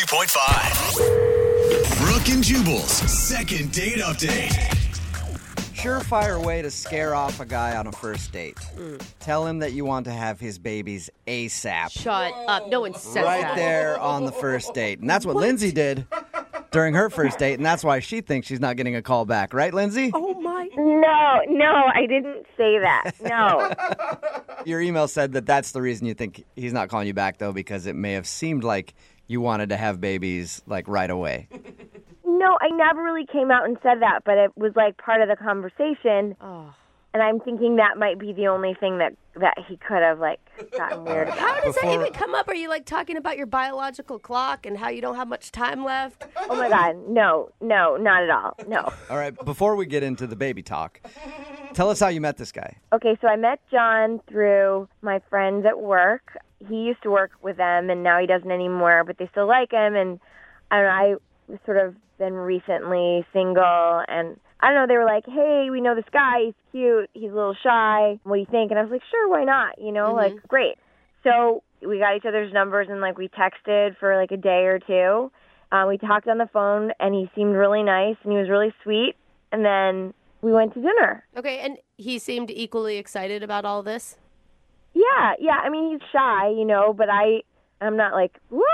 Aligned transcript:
92.5. 0.00 1.98
Brooke 1.98 2.28
and 2.30 2.42
Jubal's 2.42 2.90
second 2.90 3.70
date 3.70 3.98
update. 3.98 4.48
Surefire 5.74 6.42
way 6.42 6.62
to 6.62 6.70
scare 6.70 7.14
off 7.14 7.38
a 7.38 7.44
guy 7.44 7.76
on 7.76 7.86
a 7.86 7.92
first 7.92 8.32
date. 8.32 8.56
Tell 9.18 9.46
him 9.46 9.58
that 9.58 9.72
you 9.72 9.84
want 9.84 10.06
to 10.06 10.12
have 10.12 10.40
his 10.40 10.58
babies 10.58 11.10
ASAP. 11.26 11.90
Shut 11.90 12.32
up. 12.48 12.68
No 12.68 12.80
one 12.80 12.94
says 12.94 13.24
right 13.24 13.42
that. 13.42 13.56
there 13.56 14.00
on 14.00 14.24
the 14.24 14.32
first 14.32 14.72
date. 14.72 15.00
And 15.00 15.10
that's 15.10 15.26
what, 15.26 15.36
Lindsay 15.36 15.70
did 15.70 16.06
during 16.70 16.94
her 16.94 17.10
first 17.10 17.38
date, 17.38 17.54
and 17.54 17.66
that's 17.66 17.84
why 17.84 18.00
she 18.00 18.22
thinks 18.22 18.46
she's 18.46 18.60
not 18.60 18.76
getting 18.76 18.96
a 18.96 19.02
call 19.02 19.26
back. 19.26 19.52
Right, 19.52 19.74
Lindsay? 19.74 20.10
Oh 20.14 20.32
my. 20.40 20.66
No, 20.76 21.40
no, 21.48 21.90
I 21.94 22.06
didn't 22.06 22.46
say 22.56 22.78
that. 22.78 23.12
No. 23.22 23.74
Your 24.64 24.80
email 24.80 25.08
said 25.08 25.32
that 25.32 25.44
that's 25.44 25.72
the 25.72 25.82
reason 25.82 26.06
you 26.06 26.14
think 26.14 26.44
he's 26.56 26.72
not 26.72 26.88
calling 26.88 27.06
you 27.06 27.14
back, 27.14 27.36
though, 27.38 27.52
because 27.52 27.86
it 27.86 27.96
may 27.96 28.12
have 28.12 28.26
seemed 28.26 28.64
like 28.64 28.94
you 29.30 29.40
wanted 29.40 29.68
to 29.68 29.76
have 29.76 30.00
babies 30.00 30.60
like 30.66 30.88
right 30.88 31.08
away. 31.08 31.46
no, 32.26 32.58
I 32.60 32.68
never 32.70 33.00
really 33.00 33.26
came 33.26 33.52
out 33.52 33.64
and 33.64 33.76
said 33.80 34.02
that, 34.02 34.20
but 34.24 34.36
it 34.36 34.50
was 34.56 34.72
like 34.74 34.96
part 34.98 35.22
of 35.22 35.28
the 35.28 35.36
conversation. 35.36 36.34
Oh. 36.40 36.74
And 37.12 37.22
I'm 37.22 37.38
thinking 37.40 37.76
that 37.76 37.96
might 37.96 38.18
be 38.20 38.32
the 38.32 38.46
only 38.48 38.74
thing 38.78 38.98
that 38.98 39.14
that 39.36 39.54
he 39.68 39.76
could 39.76 40.02
have 40.02 40.18
like 40.18 40.40
gotten 40.76 41.04
weird 41.04 41.28
about. 41.28 41.38
How 41.38 41.54
does 41.60 41.74
Before- 41.76 41.90
that 41.90 42.00
even 42.00 42.12
come 42.12 42.34
up? 42.34 42.48
Are 42.48 42.54
you 42.56 42.68
like 42.68 42.86
talking 42.86 43.16
about 43.16 43.36
your 43.36 43.46
biological 43.46 44.18
clock 44.18 44.66
and 44.66 44.76
how 44.76 44.88
you 44.88 45.00
don't 45.00 45.14
have 45.16 45.28
much 45.28 45.52
time 45.52 45.84
left? 45.84 46.24
Oh 46.48 46.56
my 46.56 46.68
god, 46.68 46.96
no, 47.08 47.50
no, 47.60 47.96
not 47.96 48.24
at 48.24 48.30
all. 48.30 48.56
No. 48.66 48.92
All 49.08 49.16
right, 49.16 49.32
before 49.44 49.76
we 49.76 49.86
get 49.86 50.02
into 50.02 50.26
the 50.26 50.36
baby 50.36 50.62
talk, 50.64 51.00
tell 51.72 51.88
us 51.90 52.00
how 52.00 52.08
you 52.08 52.20
met 52.20 52.36
this 52.36 52.50
guy. 52.52 52.76
Okay, 52.92 53.16
so 53.20 53.28
I 53.28 53.36
met 53.36 53.60
John 53.70 54.20
through 54.28 54.88
my 55.02 55.20
friends 55.30 55.66
at 55.66 55.80
work. 55.80 56.36
He 56.68 56.82
used 56.82 57.02
to 57.02 57.10
work 57.10 57.32
with 57.42 57.56
them, 57.56 57.90
and 57.90 58.02
now 58.02 58.20
he 58.20 58.26
doesn't 58.26 58.50
anymore. 58.50 59.04
But 59.04 59.18
they 59.18 59.28
still 59.32 59.46
like 59.46 59.72
him, 59.72 59.94
and 59.94 60.20
I 60.70 60.76
don't 60.76 60.86
know. 60.86 61.18
I 61.54 61.58
sort 61.64 61.78
of 61.78 61.94
been 62.18 62.34
recently 62.34 63.24
single, 63.32 64.04
and 64.06 64.38
I 64.60 64.68
don't 64.68 64.74
know. 64.76 64.86
They 64.86 64.98
were 64.98 65.04
like, 65.04 65.24
"Hey, 65.26 65.68
we 65.70 65.80
know 65.80 65.94
this 65.94 66.04
guy. 66.12 66.44
He's 66.44 66.54
cute. 66.70 67.10
He's 67.14 67.30
a 67.30 67.34
little 67.34 67.56
shy. 67.62 68.20
What 68.24 68.36
do 68.36 68.40
you 68.40 68.46
think?" 68.46 68.70
And 68.70 68.78
I 68.78 68.82
was 68.82 68.90
like, 68.90 69.02
"Sure, 69.10 69.28
why 69.28 69.44
not? 69.44 69.80
You 69.80 69.92
know, 69.92 70.12
like 70.14 70.34
great." 70.46 70.76
So 71.24 71.62
we 71.86 71.98
got 71.98 72.16
each 72.16 72.26
other's 72.26 72.52
numbers, 72.52 72.88
and 72.90 73.00
like 73.00 73.18
we 73.18 73.28
texted 73.28 73.96
for 73.98 74.16
like 74.16 74.30
a 74.30 74.36
day 74.36 74.66
or 74.66 74.78
two. 74.78 75.32
Um, 75.72 75.88
we 75.88 75.98
talked 75.98 76.28
on 76.28 76.38
the 76.38 76.48
phone, 76.52 76.92
and 77.00 77.14
he 77.14 77.30
seemed 77.34 77.54
really 77.54 77.82
nice, 77.82 78.16
and 78.22 78.32
he 78.32 78.38
was 78.38 78.48
really 78.48 78.74
sweet. 78.82 79.14
And 79.52 79.64
then 79.64 80.14
we 80.42 80.52
went 80.52 80.74
to 80.74 80.80
dinner. 80.80 81.24
Okay, 81.36 81.58
and 81.60 81.78
he 81.96 82.18
seemed 82.18 82.50
equally 82.50 82.96
excited 82.96 83.42
about 83.42 83.64
all 83.64 83.82
this. 83.82 84.16
Yeah, 85.00 85.34
yeah. 85.38 85.56
I 85.62 85.70
mean, 85.70 85.92
he's 85.92 86.08
shy, 86.12 86.50
you 86.50 86.64
know, 86.64 86.92
but 86.92 87.08
I, 87.10 87.42
I'm 87.80 87.96
not 87.96 88.12
like 88.12 88.38
whoa 88.50 88.64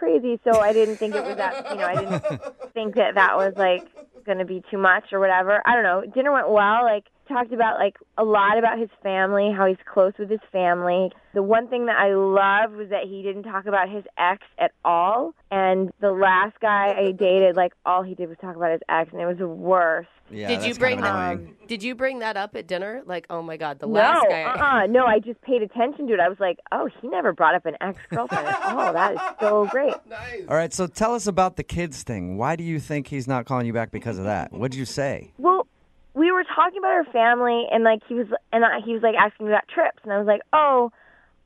crazy. 0.00 0.40
So 0.44 0.60
I 0.60 0.72
didn't 0.72 0.96
think 0.96 1.14
it 1.14 1.22
was 1.22 1.36
that. 1.36 1.70
You 1.70 1.76
know, 1.76 1.86
I 1.86 1.94
didn't 1.94 2.42
think 2.74 2.96
that 2.96 3.14
that 3.14 3.36
was 3.36 3.52
like 3.56 3.86
going 4.24 4.38
to 4.38 4.44
be 4.44 4.62
too 4.70 4.78
much 4.78 5.12
or 5.12 5.20
whatever. 5.20 5.62
I 5.64 5.74
don't 5.74 5.84
know. 5.84 6.02
Dinner 6.12 6.32
went 6.32 6.50
well. 6.50 6.82
Like 6.82 7.04
talked 7.30 7.52
about 7.52 7.78
like 7.78 7.96
a 8.18 8.24
lot 8.24 8.58
about 8.58 8.78
his 8.78 8.90
family, 9.02 9.50
how 9.56 9.64
he's 9.66 9.78
close 9.90 10.12
with 10.18 10.28
his 10.28 10.40
family. 10.52 11.10
The 11.32 11.42
one 11.42 11.68
thing 11.68 11.86
that 11.86 11.96
I 11.96 12.12
loved 12.14 12.74
was 12.76 12.90
that 12.90 13.04
he 13.04 13.22
didn't 13.22 13.44
talk 13.44 13.64
about 13.66 13.88
his 13.88 14.04
ex 14.18 14.42
at 14.58 14.72
all. 14.84 15.32
And 15.50 15.90
the 16.00 16.12
last 16.12 16.58
guy 16.60 16.92
I 16.98 17.12
dated, 17.12 17.56
like 17.56 17.72
all 17.86 18.02
he 18.02 18.14
did 18.14 18.28
was 18.28 18.36
talk 18.40 18.56
about 18.56 18.72
his 18.72 18.80
ex, 18.88 19.10
and 19.12 19.20
it 19.22 19.26
was 19.26 19.38
the 19.38 19.48
worst. 19.48 20.08
Yeah, 20.32 20.46
did 20.46 20.64
you 20.64 20.74
bring 20.76 21.00
that? 21.00 21.32
annoying. 21.32 21.56
Did 21.66 21.82
you 21.82 21.96
bring 21.96 22.20
that 22.20 22.36
up 22.36 22.54
at 22.54 22.68
dinner? 22.68 23.02
Like, 23.04 23.26
oh 23.30 23.42
my 23.42 23.56
god, 23.56 23.80
the 23.80 23.86
No, 23.86 23.94
last 23.94 24.26
guy. 24.28 24.42
uh-uh, 24.44 24.86
no, 24.86 25.04
I 25.06 25.18
just 25.18 25.40
paid 25.42 25.62
attention 25.62 26.06
to 26.08 26.14
it. 26.14 26.20
I 26.20 26.28
was 26.28 26.38
like, 26.38 26.58
oh, 26.70 26.88
he 27.00 27.08
never 27.08 27.32
brought 27.32 27.56
up 27.56 27.66
an 27.66 27.74
ex-girlfriend. 27.80 28.46
oh, 28.64 28.92
that 28.92 29.14
is 29.14 29.20
so 29.40 29.66
great. 29.70 29.94
Nice. 30.08 30.42
All 30.48 30.56
right, 30.56 30.72
so 30.72 30.86
tell 30.86 31.14
us 31.14 31.26
about 31.26 31.56
the 31.56 31.62
kids 31.62 32.02
thing. 32.02 32.36
Why 32.36 32.54
do 32.56 32.62
you 32.64 32.78
think 32.80 33.06
he's 33.08 33.26
not 33.28 33.44
calling 33.46 33.66
you 33.66 33.72
back 33.72 33.90
because 33.92 34.18
of 34.18 34.24
that? 34.24 34.52
What'd 34.52 34.74
you 34.76 34.84
say? 34.84 35.32
Well, 35.38 35.66
we 36.14 36.32
were 36.32 36.44
talking 36.44 36.78
about 36.78 36.92
our 36.92 37.04
family, 37.04 37.66
and 37.70 37.84
like 37.84 38.00
he 38.08 38.14
was, 38.14 38.26
and 38.52 38.64
I, 38.64 38.80
he 38.84 38.92
was 38.92 39.02
like 39.02 39.14
asking 39.14 39.46
me 39.46 39.52
about 39.52 39.68
trips, 39.68 39.98
and 40.02 40.12
I 40.12 40.18
was 40.18 40.26
like, 40.26 40.42
oh, 40.52 40.90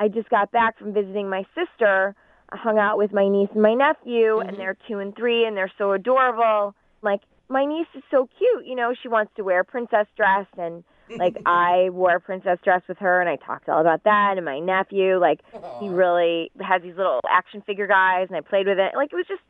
I 0.00 0.08
just 0.08 0.28
got 0.30 0.50
back 0.52 0.78
from 0.78 0.92
visiting 0.92 1.28
my 1.28 1.44
sister. 1.54 2.14
I 2.50 2.56
hung 2.56 2.78
out 2.78 2.98
with 2.98 3.12
my 3.12 3.28
niece 3.28 3.48
and 3.52 3.62
my 3.62 3.74
nephew, 3.74 4.38
and 4.38 4.50
mm-hmm. 4.50 4.58
they're 4.58 4.76
two 4.88 4.98
and 4.98 5.14
three, 5.14 5.46
and 5.46 5.56
they're 5.56 5.72
so 5.76 5.92
adorable. 5.92 6.74
Like 7.02 7.20
my 7.48 7.66
niece 7.66 7.86
is 7.94 8.02
so 8.10 8.28
cute, 8.38 8.66
you 8.66 8.74
know. 8.74 8.94
She 9.00 9.08
wants 9.08 9.32
to 9.36 9.42
wear 9.42 9.60
a 9.60 9.64
princess 9.64 10.06
dress, 10.16 10.46
and 10.56 10.82
like 11.18 11.36
I 11.46 11.90
wore 11.90 12.16
a 12.16 12.20
princess 12.20 12.58
dress 12.64 12.82
with 12.88 12.98
her, 12.98 13.20
and 13.20 13.28
I 13.28 13.36
talked 13.36 13.68
all 13.68 13.80
about 13.80 14.04
that. 14.04 14.34
And 14.36 14.44
my 14.44 14.60
nephew, 14.60 15.18
like 15.18 15.40
he 15.80 15.88
really 15.88 16.50
has 16.60 16.82
these 16.82 16.96
little 16.96 17.20
action 17.28 17.62
figure 17.62 17.86
guys, 17.86 18.28
and 18.28 18.36
I 18.36 18.40
played 18.40 18.66
with 18.66 18.78
it. 18.78 18.92
Like 18.96 19.12
it 19.12 19.16
was 19.16 19.26
just, 19.28 19.42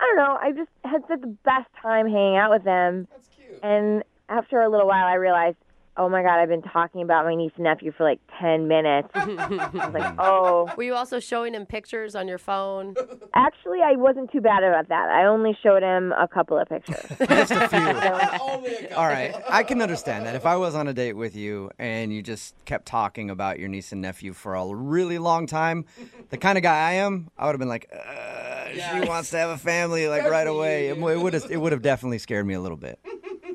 I 0.00 0.04
don't 0.04 0.16
know. 0.16 0.38
I 0.40 0.52
just 0.52 0.70
had 0.84 1.02
such 1.08 1.20
the 1.20 1.36
best 1.44 1.68
time 1.82 2.06
hanging 2.06 2.36
out 2.36 2.50
with 2.50 2.64
them. 2.64 3.08
That's 3.10 3.28
cute. 3.28 3.60
And 3.62 4.02
after 4.28 4.60
a 4.60 4.68
little 4.68 4.86
while, 4.86 5.06
I 5.06 5.14
realized, 5.14 5.56
oh 5.96 6.08
my 6.08 6.22
god, 6.22 6.40
I've 6.40 6.48
been 6.48 6.62
talking 6.62 7.02
about 7.02 7.24
my 7.24 7.34
niece 7.34 7.52
and 7.54 7.64
nephew 7.64 7.92
for 7.96 8.04
like 8.04 8.20
ten 8.40 8.66
minutes. 8.66 9.08
I 9.14 9.26
was 9.26 9.94
like, 9.94 10.14
oh. 10.18 10.68
Were 10.76 10.82
you 10.82 10.94
also 10.94 11.20
showing 11.20 11.54
him 11.54 11.66
pictures 11.66 12.14
on 12.16 12.26
your 12.26 12.38
phone? 12.38 12.94
Actually, 13.34 13.80
I 13.80 13.94
wasn't 13.96 14.32
too 14.32 14.40
bad 14.40 14.64
about 14.64 14.88
that. 14.88 15.08
I 15.10 15.26
only 15.26 15.56
showed 15.62 15.82
him 15.82 16.12
a 16.12 16.26
couple 16.26 16.58
of 16.58 16.68
pictures. 16.68 17.04
Just 17.28 17.52
a 17.52 17.68
few. 17.68 17.78
All 18.96 19.06
right, 19.06 19.34
I 19.48 19.62
can 19.62 19.80
understand 19.80 20.26
that. 20.26 20.34
If 20.34 20.46
I 20.46 20.56
was 20.56 20.74
on 20.74 20.88
a 20.88 20.92
date 20.92 21.14
with 21.14 21.36
you 21.36 21.70
and 21.78 22.12
you 22.12 22.22
just 22.22 22.54
kept 22.64 22.86
talking 22.86 23.30
about 23.30 23.58
your 23.58 23.68
niece 23.68 23.92
and 23.92 24.00
nephew 24.02 24.32
for 24.32 24.54
a 24.54 24.66
really 24.74 25.18
long 25.18 25.46
time, 25.46 25.84
the 26.30 26.38
kind 26.38 26.58
of 26.58 26.62
guy 26.62 26.90
I 26.90 26.92
am, 26.94 27.28
I 27.38 27.46
would 27.46 27.52
have 27.52 27.60
been 27.60 27.68
like, 27.68 27.90
uh, 27.92 28.70
she 28.72 29.08
wants 29.08 29.30
to 29.30 29.38
have 29.38 29.50
a 29.50 29.58
family 29.58 30.08
like 30.08 30.24
right 30.24 30.46
away. 30.46 30.88
It 30.88 30.98
would 30.98 31.34
have 31.34 31.50
it 31.50 31.60
would 31.60 31.72
have 31.72 31.82
definitely 31.82 32.18
scared 32.18 32.46
me 32.46 32.54
a 32.54 32.60
little 32.60 32.76
bit. 32.76 32.98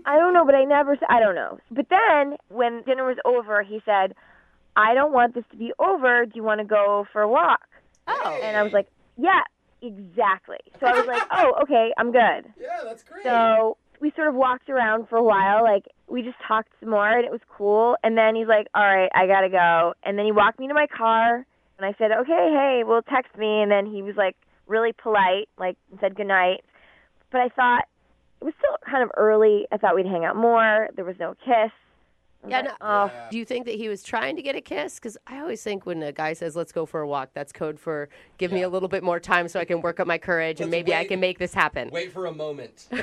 I 0.10 0.18
don't 0.18 0.34
know, 0.34 0.44
but 0.44 0.56
I 0.56 0.64
never. 0.64 0.98
I 1.08 1.20
don't 1.20 1.36
know. 1.36 1.60
But 1.70 1.86
then 1.90 2.38
when 2.50 2.82
dinner 2.82 3.06
was 3.06 3.18
over, 3.26 3.62
he 3.62 3.80
said, 3.86 4.16
"I 4.76 4.96
don't 4.96 5.14
want 5.14 5.36
this 5.36 5.44
to 5.52 5.56
be 5.58 5.72
over. 5.78 6.26
Do 6.26 6.32
you 6.34 6.42
want 6.42 6.60
to 6.62 6.66
go 6.66 7.06
for 7.14 7.22
a 7.22 7.28
walk?" 7.28 7.62
Oh, 8.08 8.40
And 8.42 8.58
I 8.58 8.64
was 8.64 8.74
like, 8.74 8.88
"Yeah, 9.18 9.42
exactly." 9.84 10.58
So 10.80 10.88
I 10.88 10.94
was 10.94 11.06
like, 11.06 11.22
"Oh, 11.32 11.54
okay, 11.62 11.94
I'm 11.96 12.12
good." 12.12 12.52
Yeah, 12.60 12.80
that's 12.84 13.04
great. 13.04 13.24
So 13.24 13.78
we 14.00 14.12
sort 14.16 14.30
of 14.30 14.34
walked 14.34 14.68
around 14.68 15.10
for 15.10 15.18
a 15.18 15.24
while. 15.24 15.62
Like 15.64 15.86
we 16.08 16.24
just 16.24 16.38
talked 16.48 16.70
some 16.80 16.90
more, 16.90 17.08
and 17.08 17.24
it 17.24 17.32
was 17.32 17.42
cool. 17.56 17.96
And 18.04 18.18
then 18.18 18.36
he's 18.36 18.48
like, 18.48 18.66
"All 18.74 18.82
right, 18.84 19.12
I 19.14 19.28
gotta 19.28 19.50
go." 19.50 19.94
And 20.04 20.18
then 20.18 20.26
he 20.26 20.32
walked 20.32 20.58
me 20.60 20.68
to 20.70 20.74
my 20.74 20.88
car, 20.88 21.46
and 21.78 21.86
I 21.86 21.94
said, 22.00 22.12
"Okay, 22.12 22.50
hey, 22.52 22.82
well, 22.84 23.04
text 23.04 23.38
me." 23.38 23.62
And 23.62 23.70
then 23.72 23.86
he 23.86 24.02
was 24.02 24.16
like 24.16 24.36
really 24.66 24.92
polite, 24.92 25.50
like 25.60 25.78
said 26.02 26.16
goodnight. 26.16 26.64
But 27.32 27.42
I 27.42 27.50
thought 27.50 27.86
it 28.42 28.46
was 28.46 28.54
still 28.60 28.78
kind 28.90 29.04
of 29.04 29.12
early. 29.18 29.68
I 29.72 29.78
thought 29.78 29.96
we'd 29.96 30.06
hang 30.06 30.26
out 30.26 30.36
more. 30.36 30.90
There 30.96 31.06
was 31.06 31.16
no 31.20 31.36
kiss. 31.46 31.72
I 32.44 32.48
was 32.48 32.52
Yeah, 32.52 32.62
no- 32.62 32.76
oh, 32.82 33.12
Do 33.32 33.38
you 33.38 33.46
think 33.46 33.66
that 33.66 33.76
he 33.76 33.90
was 33.90 34.04
trying 34.04 34.36
to 34.36 34.42
get 34.42 34.56
a 34.56 34.62
kiss? 34.62 34.96
Because 34.96 35.18
I 35.28 35.40
always 35.40 35.62
think 35.64 35.86
when 35.86 36.02
a 36.04 36.12
guy 36.12 36.34
says, 36.34 36.56
let's 36.56 36.72
go 36.72 36.86
for 36.86 37.02
a 37.02 37.08
walk, 37.08 37.30
that's 37.34 37.52
code 37.52 37.80
for 37.80 38.10
give 38.38 38.52
me 38.52 38.62
a 38.62 38.70
little 38.70 38.90
bit 38.90 39.04
more 39.04 39.20
time 39.20 39.48
so 39.48 39.60
I 39.60 39.66
can 39.66 39.82
work 39.82 40.00
up 40.00 40.08
my 40.08 40.18
courage 40.18 40.62
and 40.62 40.72
Let's 40.72 40.80
maybe 40.80 40.94
I 40.94 41.00
wait. 41.00 41.10
can 41.10 41.20
make 41.20 41.40
this 41.40 41.54
happen. 41.54 41.90
Wait 41.92 42.12
for 42.12 42.26
a 42.26 42.34
moment. 42.34 42.88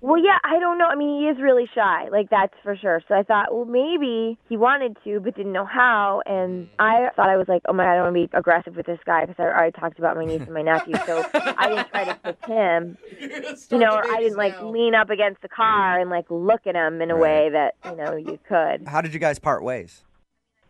Well, 0.00 0.22
yeah, 0.24 0.38
I 0.44 0.60
don't 0.60 0.78
know. 0.78 0.86
I 0.86 0.94
mean, 0.94 1.20
he 1.20 1.26
is 1.26 1.42
really 1.42 1.68
shy, 1.74 2.08
like 2.10 2.30
that's 2.30 2.54
for 2.62 2.76
sure. 2.76 3.02
So 3.08 3.16
I 3.16 3.24
thought, 3.24 3.52
well, 3.52 3.64
maybe 3.64 4.38
he 4.48 4.56
wanted 4.56 4.96
to, 5.02 5.18
but 5.18 5.34
didn't 5.34 5.52
know 5.52 5.64
how. 5.66 6.22
And 6.24 6.66
mm. 6.66 6.68
I 6.78 7.10
thought 7.16 7.28
I 7.28 7.36
was 7.36 7.48
like, 7.48 7.62
oh 7.68 7.72
my 7.72 7.82
god, 7.82 7.90
I 7.90 7.94
don't 7.96 8.14
want 8.14 8.16
to 8.16 8.28
be 8.28 8.38
aggressive 8.38 8.76
with 8.76 8.86
this 8.86 9.00
guy 9.04 9.26
because 9.26 9.36
I 9.40 9.42
already 9.42 9.72
talked 9.72 9.98
about 9.98 10.16
my 10.16 10.24
niece 10.24 10.42
and 10.42 10.54
my 10.54 10.62
nephew. 10.62 10.94
So 11.04 11.26
I 11.34 11.68
didn't 11.68 11.88
try 11.88 12.04
to 12.04 12.14
kiss 12.24 12.46
him, 12.46 12.96
you 13.72 13.78
know, 13.78 13.96
or 13.96 14.08
I 14.08 14.20
didn't 14.20 14.38
like 14.38 14.62
lean 14.62 14.94
up 14.94 15.10
against 15.10 15.42
the 15.42 15.48
car 15.48 15.98
and 15.98 16.10
like 16.10 16.26
look 16.30 16.68
at 16.68 16.76
him 16.76 17.02
in 17.02 17.10
a 17.10 17.16
way 17.16 17.50
that 17.50 17.74
you 17.84 17.96
know 17.98 18.16
you 18.16 18.38
could. 18.48 18.86
How 18.86 19.00
did 19.00 19.12
you 19.12 19.20
guys 19.20 19.38
part 19.38 19.62
ways? 19.62 20.02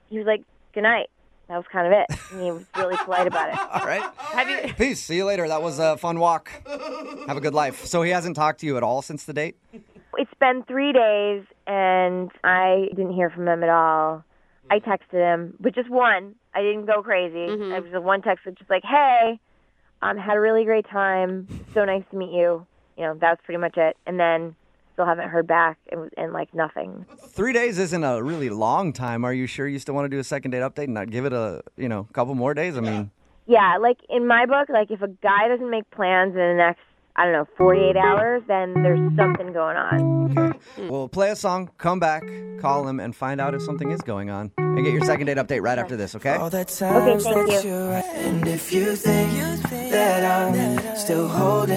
He 0.09 0.19
was 0.19 0.27
like, 0.27 0.43
good 0.75 0.83
night. 0.83 1.09
That 1.49 1.57
was 1.57 1.65
kind 1.73 1.87
of 1.87 1.93
it. 1.93 2.19
And 2.33 2.43
he 2.43 2.51
was 2.51 2.65
really 2.77 2.97
polite 3.05 3.27
about 3.27 3.49
it. 3.51 3.59
All 3.73 3.87
right. 3.87 4.03
Have 4.17 4.51
you? 4.51 4.75
Peace. 4.75 5.01
See 5.01 5.17
you 5.17 5.25
later. 5.25 5.49
That 5.49 5.63
was 5.63 5.79
a 5.79 5.97
fun 5.97 6.19
walk. 6.19 6.51
Have 7.27 7.37
a 7.37 7.41
good 7.41 7.55
life. 7.55 7.87
So 7.87 8.03
he 8.03 8.11
hasn't 8.11 8.37
talked 8.37 8.61
to 8.61 8.67
you 8.67 8.77
at 8.77 8.83
all 8.83 9.01
since 9.01 9.25
the 9.25 9.33
date? 9.33 9.57
It's 10.17 10.35
been 10.41 10.63
three 10.65 10.93
days, 10.93 11.45
and 11.67 12.31
I 12.45 12.89
didn't 12.91 13.13
hear 13.13 13.31
from 13.31 13.47
him 13.49 13.63
at 13.63 13.69
all. 13.69 14.25
I 14.71 14.81
texted 14.81 15.13
him, 15.13 15.55
but 15.61 15.75
just 15.75 15.89
one. 15.89 16.35
I 16.55 16.61
didn't 16.61 16.87
go 16.87 17.03
crazy. 17.03 17.45
It 17.45 17.83
was 17.85 17.93
a 17.95 18.01
one 18.01 18.21
text 18.21 18.45
that 18.45 18.59
just 18.59 18.69
like, 18.69 18.83
"Hey, 18.85 19.39
um, 20.03 20.19
had 20.19 20.37
a 20.37 20.41
really 20.41 20.65
great 20.65 20.87
time. 20.91 21.47
So 21.73 21.85
nice 21.85 22.03
to 22.11 22.17
meet 22.17 22.33
you." 22.33 22.67
You 22.97 23.05
know, 23.05 23.15
that 23.15 23.31
was 23.31 23.39
pretty 23.45 23.59
much 23.59 23.77
it. 23.77 23.97
And 24.07 24.19
then 24.19 24.57
still 24.99 25.07
haven't 25.07 25.29
heard 25.29 25.47
back, 25.47 25.79
and, 25.93 26.11
and 26.17 26.33
like 26.33 26.53
nothing. 26.53 27.07
Three 27.29 27.53
days 27.53 27.79
isn't 27.79 28.03
a 28.03 28.21
really 28.21 28.51
long 28.51 28.93
time. 28.93 29.25
Are 29.25 29.33
you 29.33 29.47
sure 29.47 29.69
you 29.69 29.79
still 29.79 29.95
want 29.95 30.07
to 30.07 30.09
do 30.09 30.19
a 30.19 30.25
second 30.25 30.51
date 30.51 30.63
update 30.63 30.85
and 30.85 30.95
not 30.95 31.09
give 31.09 31.25
it 31.25 31.33
a 31.33 31.63
you 31.77 31.89
know 31.89 32.09
couple 32.13 32.35
more 32.35 32.53
days? 32.53 32.77
I 32.77 32.81
mean, 32.81 33.13
Yeah, 33.47 33.79
like 33.81 33.99
in 34.09 34.27
my 34.27 34.45
book, 34.47 34.69
like 34.69 34.91
if 34.91 35.01
a 35.01 35.07
guy 35.23 35.47
doesn't 35.47 35.71
make 35.71 35.89
plans 35.93 36.33
in 36.33 36.41
the 36.41 36.55
next, 36.55 36.81
I 37.15 37.25
don't 37.25 37.33
know, 37.33 37.47
48 37.57 37.97
hours, 37.97 38.43
then 38.49 38.75
there's 38.83 38.99
something 39.17 39.53
going 39.53 39.77
on. 39.77 40.37
Okay. 40.37 40.59
Well, 40.89 41.07
play 41.09 41.31
a 41.31 41.37
song, 41.37 41.71
come 41.79 42.01
back, 42.01 42.25
call 42.61 42.87
him, 42.89 42.99
and 42.99 43.15
find 43.15 43.41
out 43.41 43.55
if 43.55 43.63
something 43.63 43.93
is 43.93 44.01
going 44.03 44.31
on. 44.31 44.51
And 44.59 44.85
get 44.85 44.93
your 44.93 45.05
second 45.05 45.27
date 45.27 45.37
update 45.37 45.63
right 45.63 45.79
after 45.79 45.97
this, 45.97 46.17
okay? 46.17 46.35
All 46.35 46.51
the 46.51 46.65
times 46.65 47.25
thank 47.25 47.49
that 47.49 47.65
you. 47.65 47.71
you're 47.71 47.89
right. 47.89 48.05
And 48.05 48.47
if 48.49 48.73
you 48.73 48.97
think 48.97 49.63
that 49.91 50.25
I'm 50.25 50.97
still 50.97 51.29
holding 51.29 51.77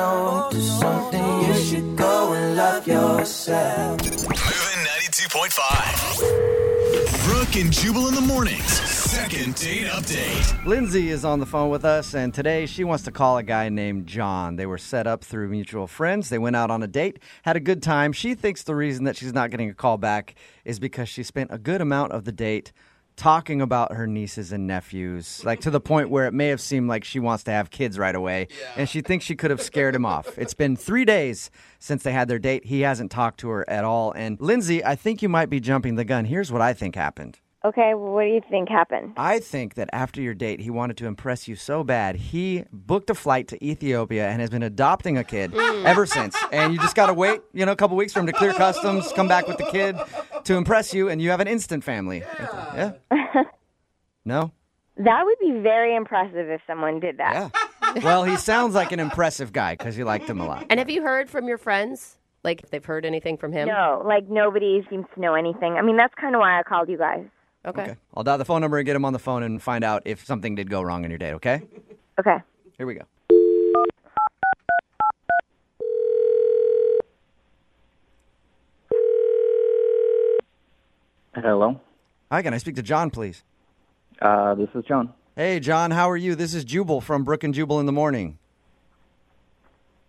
on 0.00 0.50
to 0.52 0.60
something, 0.60 1.40
you 1.42 1.54
should 1.54 1.96
go 1.96 2.32
and 2.32 2.56
love 2.56 2.86
yourself. 2.86 4.02
Moving 4.02 4.84
92.5. 4.98 7.24
Brooke 7.24 7.56
and 7.56 7.72
Jubal 7.72 8.08
in 8.08 8.14
the 8.14 8.20
mornings. 8.20 8.64
Second 9.10 9.54
date 9.56 9.86
update. 9.86 10.64
Lindsay 10.64 11.10
is 11.10 11.24
on 11.24 11.40
the 11.40 11.46
phone 11.46 11.68
with 11.68 11.84
us, 11.84 12.14
and 12.14 12.32
today 12.32 12.66
she 12.66 12.84
wants 12.84 13.04
to 13.04 13.10
call 13.10 13.38
a 13.38 13.42
guy 13.42 13.68
named 13.68 14.06
John. 14.06 14.56
They 14.56 14.66
were 14.66 14.78
set 14.78 15.06
up 15.06 15.24
through 15.24 15.48
mutual 15.48 15.86
friends. 15.86 16.28
They 16.28 16.38
went 16.38 16.56
out 16.56 16.70
on 16.70 16.82
a 16.82 16.86
date, 16.86 17.18
had 17.42 17.56
a 17.56 17.60
good 17.60 17.82
time. 17.82 18.12
She 18.12 18.34
thinks 18.34 18.62
the 18.62 18.74
reason 18.74 19.04
that 19.04 19.16
she's 19.16 19.32
not 19.32 19.50
getting 19.50 19.68
a 19.68 19.74
call 19.74 19.98
back 19.98 20.34
is 20.64 20.78
because 20.78 21.08
she 21.08 21.22
spent 21.22 21.50
a 21.52 21.58
good 21.58 21.80
amount 21.80 22.12
of 22.12 22.24
the 22.24 22.32
date 22.32 22.72
talking 23.16 23.60
about 23.60 23.92
her 23.92 24.06
nieces 24.06 24.52
and 24.52 24.66
nephews, 24.66 25.44
like 25.44 25.60
to 25.60 25.70
the 25.70 25.80
point 25.80 26.10
where 26.10 26.26
it 26.26 26.32
may 26.32 26.48
have 26.48 26.60
seemed 26.60 26.88
like 26.88 27.04
she 27.04 27.20
wants 27.20 27.44
to 27.44 27.50
have 27.50 27.70
kids 27.70 27.98
right 27.98 28.14
away, 28.14 28.48
and 28.76 28.88
she 28.88 29.00
thinks 29.02 29.24
she 29.24 29.36
could 29.36 29.50
have 29.50 29.60
scared 29.60 29.94
him 29.94 30.06
off. 30.06 30.38
It's 30.38 30.54
been 30.54 30.76
three 30.76 31.04
days 31.04 31.50
since 31.78 32.02
they 32.02 32.12
had 32.12 32.28
their 32.28 32.38
date. 32.38 32.64
He 32.64 32.80
hasn't 32.80 33.10
talked 33.10 33.40
to 33.40 33.48
her 33.48 33.68
at 33.68 33.84
all. 33.84 34.12
And 34.12 34.40
Lindsay, 34.40 34.84
I 34.84 34.94
think 34.94 35.22
you 35.22 35.28
might 35.28 35.50
be 35.50 35.60
jumping 35.60 35.96
the 35.96 36.04
gun. 36.04 36.24
Here's 36.24 36.50
what 36.50 36.62
I 36.62 36.72
think 36.72 36.94
happened. 36.94 37.40
Okay, 37.62 37.92
well, 37.94 38.12
what 38.12 38.24
do 38.24 38.30
you 38.30 38.40
think 38.48 38.70
happened? 38.70 39.12
I 39.18 39.38
think 39.38 39.74
that 39.74 39.90
after 39.92 40.22
your 40.22 40.32
date, 40.32 40.60
he 40.60 40.70
wanted 40.70 40.96
to 40.96 41.06
impress 41.06 41.46
you 41.46 41.56
so 41.56 41.84
bad, 41.84 42.16
he 42.16 42.64
booked 42.72 43.10
a 43.10 43.14
flight 43.14 43.48
to 43.48 43.62
Ethiopia 43.62 44.30
and 44.30 44.40
has 44.40 44.48
been 44.48 44.62
adopting 44.62 45.18
a 45.18 45.24
kid 45.24 45.52
mm. 45.52 45.84
ever 45.84 46.06
since. 46.06 46.34
And 46.52 46.72
you 46.72 46.78
just 46.80 46.96
got 46.96 47.08
to 47.08 47.14
wait, 47.14 47.42
you 47.52 47.66
know, 47.66 47.72
a 47.72 47.76
couple 47.76 47.98
weeks 47.98 48.14
for 48.14 48.20
him 48.20 48.26
to 48.26 48.32
clear 48.32 48.54
customs, 48.54 49.12
come 49.14 49.28
back 49.28 49.46
with 49.46 49.58
the 49.58 49.66
kid 49.70 49.94
to 50.44 50.54
impress 50.54 50.94
you, 50.94 51.10
and 51.10 51.20
you 51.20 51.28
have 51.28 51.40
an 51.40 51.48
instant 51.48 51.84
family. 51.84 52.22
Yeah? 52.74 52.92
No? 54.24 54.52
That 54.96 55.24
would 55.24 55.38
be 55.38 55.60
very 55.60 55.94
impressive 55.94 56.48
if 56.48 56.62
someone 56.66 56.98
did 56.98 57.18
that. 57.18 57.52
Yeah. 57.82 58.02
Well, 58.02 58.24
he 58.24 58.36
sounds 58.36 58.74
like 58.74 58.92
an 58.92 59.00
impressive 59.00 59.52
guy 59.52 59.74
because 59.74 59.98
you 59.98 60.04
liked 60.04 60.28
him 60.28 60.40
a 60.40 60.46
lot. 60.46 60.64
And 60.70 60.78
have 60.78 60.88
you 60.88 61.02
heard 61.02 61.28
from 61.28 61.46
your 61.46 61.58
friends? 61.58 62.16
Like, 62.42 62.62
if 62.62 62.70
they've 62.70 62.84
heard 62.84 63.04
anything 63.04 63.36
from 63.36 63.52
him? 63.52 63.68
No, 63.68 64.02
like 64.06 64.28
nobody 64.30 64.82
seems 64.88 65.04
to 65.14 65.20
know 65.20 65.34
anything. 65.34 65.74
I 65.74 65.82
mean, 65.82 65.98
that's 65.98 66.14
kind 66.14 66.34
of 66.34 66.40
why 66.40 66.58
I 66.58 66.62
called 66.62 66.88
you 66.88 66.96
guys. 66.96 67.26
Okay. 67.64 67.82
Okay. 67.82 67.96
I'll 68.14 68.24
dial 68.24 68.38
the 68.38 68.44
phone 68.44 68.62
number 68.62 68.78
and 68.78 68.86
get 68.86 68.96
him 68.96 69.04
on 69.04 69.12
the 69.12 69.18
phone 69.18 69.42
and 69.42 69.62
find 69.62 69.84
out 69.84 70.02
if 70.06 70.24
something 70.24 70.54
did 70.54 70.70
go 70.70 70.80
wrong 70.80 71.04
in 71.04 71.10
your 71.10 71.18
date, 71.18 71.34
okay? 71.34 71.62
Okay. 72.18 72.38
Here 72.78 72.86
we 72.86 72.94
go. 72.94 73.04
Hello. 81.34 81.80
Hi, 82.30 82.42
can 82.42 82.54
I 82.54 82.58
speak 82.58 82.76
to 82.76 82.82
John, 82.82 83.10
please? 83.10 83.44
Uh, 84.20 84.54
this 84.54 84.68
is 84.74 84.84
John. 84.86 85.12
Hey, 85.36 85.60
John, 85.60 85.90
how 85.90 86.10
are 86.10 86.16
you? 86.16 86.34
This 86.34 86.54
is 86.54 86.64
Jubal 86.64 87.00
from 87.00 87.24
Brooke 87.24 87.44
and 87.44 87.54
Jubal 87.54 87.78
in 87.80 87.86
the 87.86 87.92
Morning. 87.92 88.38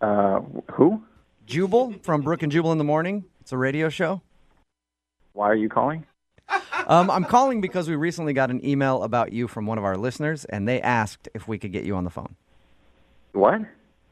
Uh, 0.00 0.40
who? 0.72 1.02
Jubal 1.46 1.94
from 2.02 2.22
Brooke 2.22 2.42
and 2.42 2.50
Jubal 2.50 2.72
in 2.72 2.78
the 2.78 2.84
Morning. 2.84 3.24
It's 3.40 3.52
a 3.52 3.58
radio 3.58 3.88
show. 3.88 4.20
Why 5.32 5.48
are 5.48 5.54
you 5.54 5.68
calling? 5.68 6.04
Um, 6.86 7.10
I'm 7.10 7.24
calling 7.24 7.60
because 7.60 7.88
we 7.88 7.96
recently 7.96 8.32
got 8.32 8.50
an 8.50 8.64
email 8.64 9.02
about 9.02 9.32
you 9.32 9.48
from 9.48 9.66
one 9.66 9.78
of 9.78 9.84
our 9.84 9.96
listeners, 9.96 10.44
and 10.46 10.68
they 10.68 10.80
asked 10.80 11.28
if 11.34 11.46
we 11.46 11.58
could 11.58 11.72
get 11.72 11.84
you 11.84 11.94
on 11.96 12.04
the 12.04 12.10
phone. 12.10 12.36
What? 13.32 13.62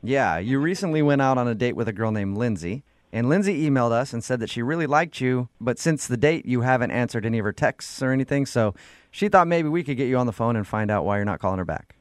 Yeah, 0.02 0.38
you 0.38 0.58
recently 0.58 1.02
went 1.02 1.20
out 1.20 1.36
on 1.36 1.46
a 1.46 1.54
date 1.54 1.76
with 1.76 1.88
a 1.88 1.92
girl 1.92 2.10
named 2.10 2.36
Lindsay, 2.36 2.84
and 3.12 3.28
Lindsay 3.28 3.68
emailed 3.68 3.92
us 3.92 4.12
and 4.12 4.22
said 4.22 4.40
that 4.40 4.50
she 4.50 4.62
really 4.62 4.86
liked 4.86 5.20
you, 5.20 5.48
but 5.60 5.78
since 5.78 6.06
the 6.06 6.16
date, 6.16 6.46
you 6.46 6.60
haven't 6.62 6.90
answered 6.90 7.26
any 7.26 7.38
of 7.38 7.44
her 7.44 7.52
texts 7.52 8.02
or 8.02 8.12
anything, 8.12 8.46
so 8.46 8.74
she 9.10 9.28
thought 9.28 9.48
maybe 9.48 9.68
we 9.68 9.82
could 9.82 9.96
get 9.96 10.08
you 10.08 10.16
on 10.16 10.26
the 10.26 10.32
phone 10.32 10.56
and 10.56 10.66
find 10.66 10.90
out 10.90 11.04
why 11.04 11.16
you're 11.16 11.24
not 11.24 11.40
calling 11.40 11.58
her 11.58 11.64
back. 11.64 11.96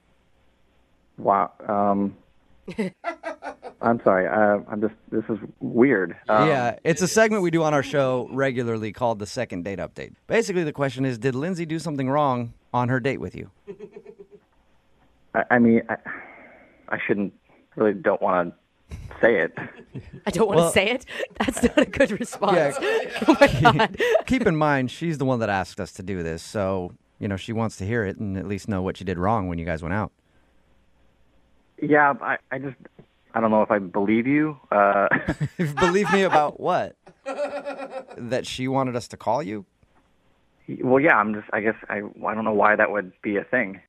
Wow. 1.18 1.51
Um, 1.68 2.16
I'm 3.81 4.02
sorry. 4.04 4.28
Uh, 4.28 4.62
I'm 4.70 4.81
just. 4.81 4.94
This 5.12 5.24
is 5.30 5.38
weird. 5.60 6.16
Um, 6.28 6.50
yeah, 6.50 6.78
it's 6.84 7.02
a 7.02 7.08
segment 7.08 7.44
we 7.44 7.52
do 7.52 7.64
on 7.64 7.74
our 7.74 7.84
show 7.84 8.28
regularly 8.31 8.92
called 8.92 9.20
the 9.20 9.26
Second 9.26 9.64
Date 9.64 9.80
Update. 9.80 10.14
Basically, 10.28 10.64
the 10.64 10.74
question 10.74 11.06
is 11.06 11.18
Did 11.18 11.34
Lindsay 11.36 11.66
do 11.66 11.80
something 11.80 12.10
wrong 12.10 12.54
on 12.74 12.90
her 12.90 13.00
date 13.00 13.20
with 13.22 13.36
you? 13.36 13.52
I, 15.34 15.44
I 15.52 15.60
mean, 15.60 15.81
I, 15.90 15.96
I 16.90 16.98
shouldn't. 17.06 17.34
Really, 17.76 17.94
don't 17.94 18.22
want 18.22 18.54
to 18.90 18.98
say 19.22 19.40
it. 19.40 19.54
I 20.26 20.31
don't 20.31 20.48
want 20.48 20.58
to 20.58 20.64
Well- 20.64 20.72
say 20.72 20.90
it. 20.90 21.06
That's 21.40 21.64
not 21.64 21.78
a 21.78 21.86
good 21.86 22.12
response. 22.20 22.76
Yeah. 22.81 23.24
oh 23.28 23.38
my 23.40 23.48
God. 23.62 23.98
Keep 24.26 24.46
in 24.48 24.56
mind, 24.58 24.92
she's 24.92 25.18
the 25.18 25.26
one 25.26 25.40
that 25.40 25.50
asked 25.50 25.80
us 25.80 25.94
to 25.94 26.04
do 26.04 26.24
this, 26.24 26.42
so, 26.44 26.94
you 27.20 27.28
know, 27.28 27.38
she 27.38 27.54
wants 27.54 27.78
to 27.78 27.86
hear 27.86 28.04
it 28.06 28.18
and 28.18 28.38
at 28.38 28.48
least 28.48 28.68
know 28.68 28.81
what 28.81 28.98
she 28.98 29.04
did 29.06 29.18
wrong 29.18 29.48
when 29.48 29.58
you 29.60 29.66
guys 29.66 29.81
went 29.81 29.94
out. 29.94 30.12
Yeah. 31.81 32.14
I. 32.22 32.38
I 32.52 32.58
just. 32.58 32.76
I 33.34 33.40
don't 33.42 33.52
know 33.52 33.62
if 33.62 33.72
I 33.72 33.80
believe 33.80 34.26
you. 34.28 34.58
Uh, 34.72 35.08
Believe 35.80 36.12
me 36.12 36.24
about 36.24 36.60
what? 36.60 36.96
That 38.18 38.46
she 38.46 38.68
wanted 38.68 38.96
us 38.96 39.08
to 39.10 39.18
call 39.18 39.44
you? 39.44 39.66
well, 40.81 41.00
yeah. 41.00 41.16
I'm 41.16 41.34
just. 41.34 41.48
I 41.54 41.62
guess. 41.62 41.76
I. 41.90 42.02
I 42.26 42.34
don't 42.36 42.44
know 42.44 42.54
why 42.54 42.76
that 42.76 42.92
would 42.92 43.12
be 43.22 43.38
a 43.38 43.44
thing. 43.44 43.81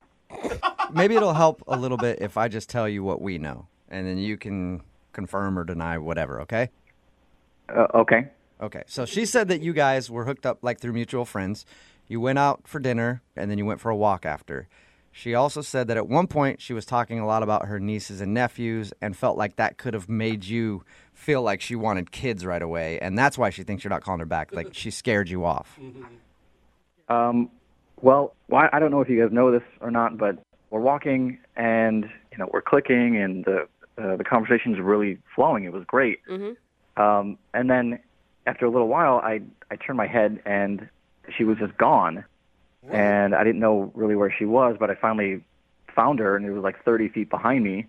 Maybe 0.93 1.17
it'll 1.17 1.35
help 1.35 1.63
a 1.67 1.77
little 1.77 1.97
bit 1.97 2.21
if 2.21 2.37
I 2.37 2.49
just 2.49 2.69
tell 2.69 2.89
you 2.89 3.03
what 3.03 3.21
we 3.21 3.39
know, 3.39 3.67
and 3.89 4.07
then 4.07 4.19
you 4.19 4.37
can 4.37 4.83
confirm 5.13 5.59
or 5.59 5.65
deny 5.65 5.99
whatever, 5.99 6.41
okay? 6.43 6.71
Uh, 7.69 7.87
okay. 7.95 8.29
Okay. 8.61 8.83
So 8.87 9.05
she 9.05 9.25
said 9.25 9.49
that 9.49 9.61
you 9.61 9.73
guys 9.73 10.11
were 10.11 10.25
hooked 10.25 10.47
up 10.47 10.59
like 10.63 10.81
through 10.81 10.93
mutual 10.93 11.25
friends. 11.25 11.65
You 12.09 12.21
went 12.21 12.39
out 12.39 12.63
for 12.67 12.81
dinner 12.81 13.23
and 13.37 13.51
then 13.51 13.59
you 13.59 13.65
went 13.65 13.81
for 13.81 13.91
a 13.91 13.97
walk 13.97 14.27
after. 14.27 14.69
She 15.13 15.35
also 15.35 15.61
said 15.61 15.89
that 15.89 15.97
at 15.97 16.09
one 16.09 16.27
point 16.29 16.61
she 16.61 16.73
was 16.73 16.85
talking 16.85 17.19
a 17.19 17.27
lot 17.27 17.43
about 17.43 17.67
her 17.67 17.81
nieces 17.81 18.21
and 18.21 18.33
nephews 18.33 18.93
and 19.01 19.17
felt 19.17 19.37
like 19.37 19.57
that 19.57 19.77
could 19.77 19.93
have 19.93 20.09
made 20.09 20.45
you 20.45 20.85
feel 21.13 21.43
like 21.43 21.61
she 21.61 21.75
wanted 21.75 22.13
kids 22.13 22.47
right 22.47 22.63
away. 22.63 22.99
And 23.01 23.19
that's 23.19 23.37
why 23.37 23.51
she 23.51 23.63
thinks 23.65 23.83
you're 23.83 23.91
not 23.91 24.03
calling 24.03 24.21
her 24.21 24.27
back. 24.27 24.53
Like 24.55 24.69
she 24.73 24.91
scared 24.91 25.29
you 25.29 25.45
off. 25.45 25.79
Um, 27.09 27.51
well, 28.03 28.35
well, 28.49 28.69
I 28.73 28.77
I 28.77 28.79
don't 28.79 28.91
know 28.91 29.01
if 29.01 29.09
you 29.09 29.21
guys 29.21 29.33
know 29.33 29.51
this 29.51 29.63
or 29.81 29.91
not, 29.91 30.17
but 30.17 30.39
we're 30.71 30.81
walking 30.81 31.39
and 31.57 32.05
you 32.31 32.39
know 32.39 32.49
we're 32.53 32.63
clicking, 32.63 33.17
and 33.17 33.45
the 33.45 33.67
uh, 33.99 34.17
the 34.17 34.25
conversation's 34.25 34.79
really 34.79 35.19
flowing. 35.35 35.65
It 35.65 35.73
was 35.73 35.85
great. 35.87 36.21
Um, 36.97 37.37
and 37.53 37.69
then 37.69 37.99
after 38.47 38.65
a 38.65 38.71
little 38.71 38.89
while, 38.89 39.17
I 39.17 39.41
I 39.71 39.77
turned 39.77 39.97
my 39.97 40.07
head 40.07 40.41
and 40.47 40.89
she 41.37 41.45
was 41.45 41.59
just 41.59 41.77
gone, 41.77 42.25
and 42.89 43.35
I 43.35 43.45
didn't 43.45 43.61
know 43.61 43.91
really 43.95 44.17
where 44.17 44.35
she 44.37 44.45
was, 44.45 44.77
but 44.79 44.91
I 44.91 44.95
finally 44.95 45.43
found 45.95 46.19
her, 46.19 46.37
and 46.37 46.47
it 46.47 46.51
was 46.53 46.63
like 46.63 46.83
30 46.85 47.09
feet 47.09 47.31
behind 47.31 47.65
me, 47.65 47.87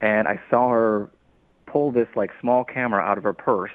and 0.00 0.26
I 0.28 0.40
saw 0.50 0.68
her 0.70 1.10
pull 1.66 1.90
this 1.92 2.08
like 2.16 2.30
small 2.40 2.64
camera 2.64 3.02
out 3.02 3.16
of 3.18 3.24
her 3.24 3.32
purse. 3.32 3.70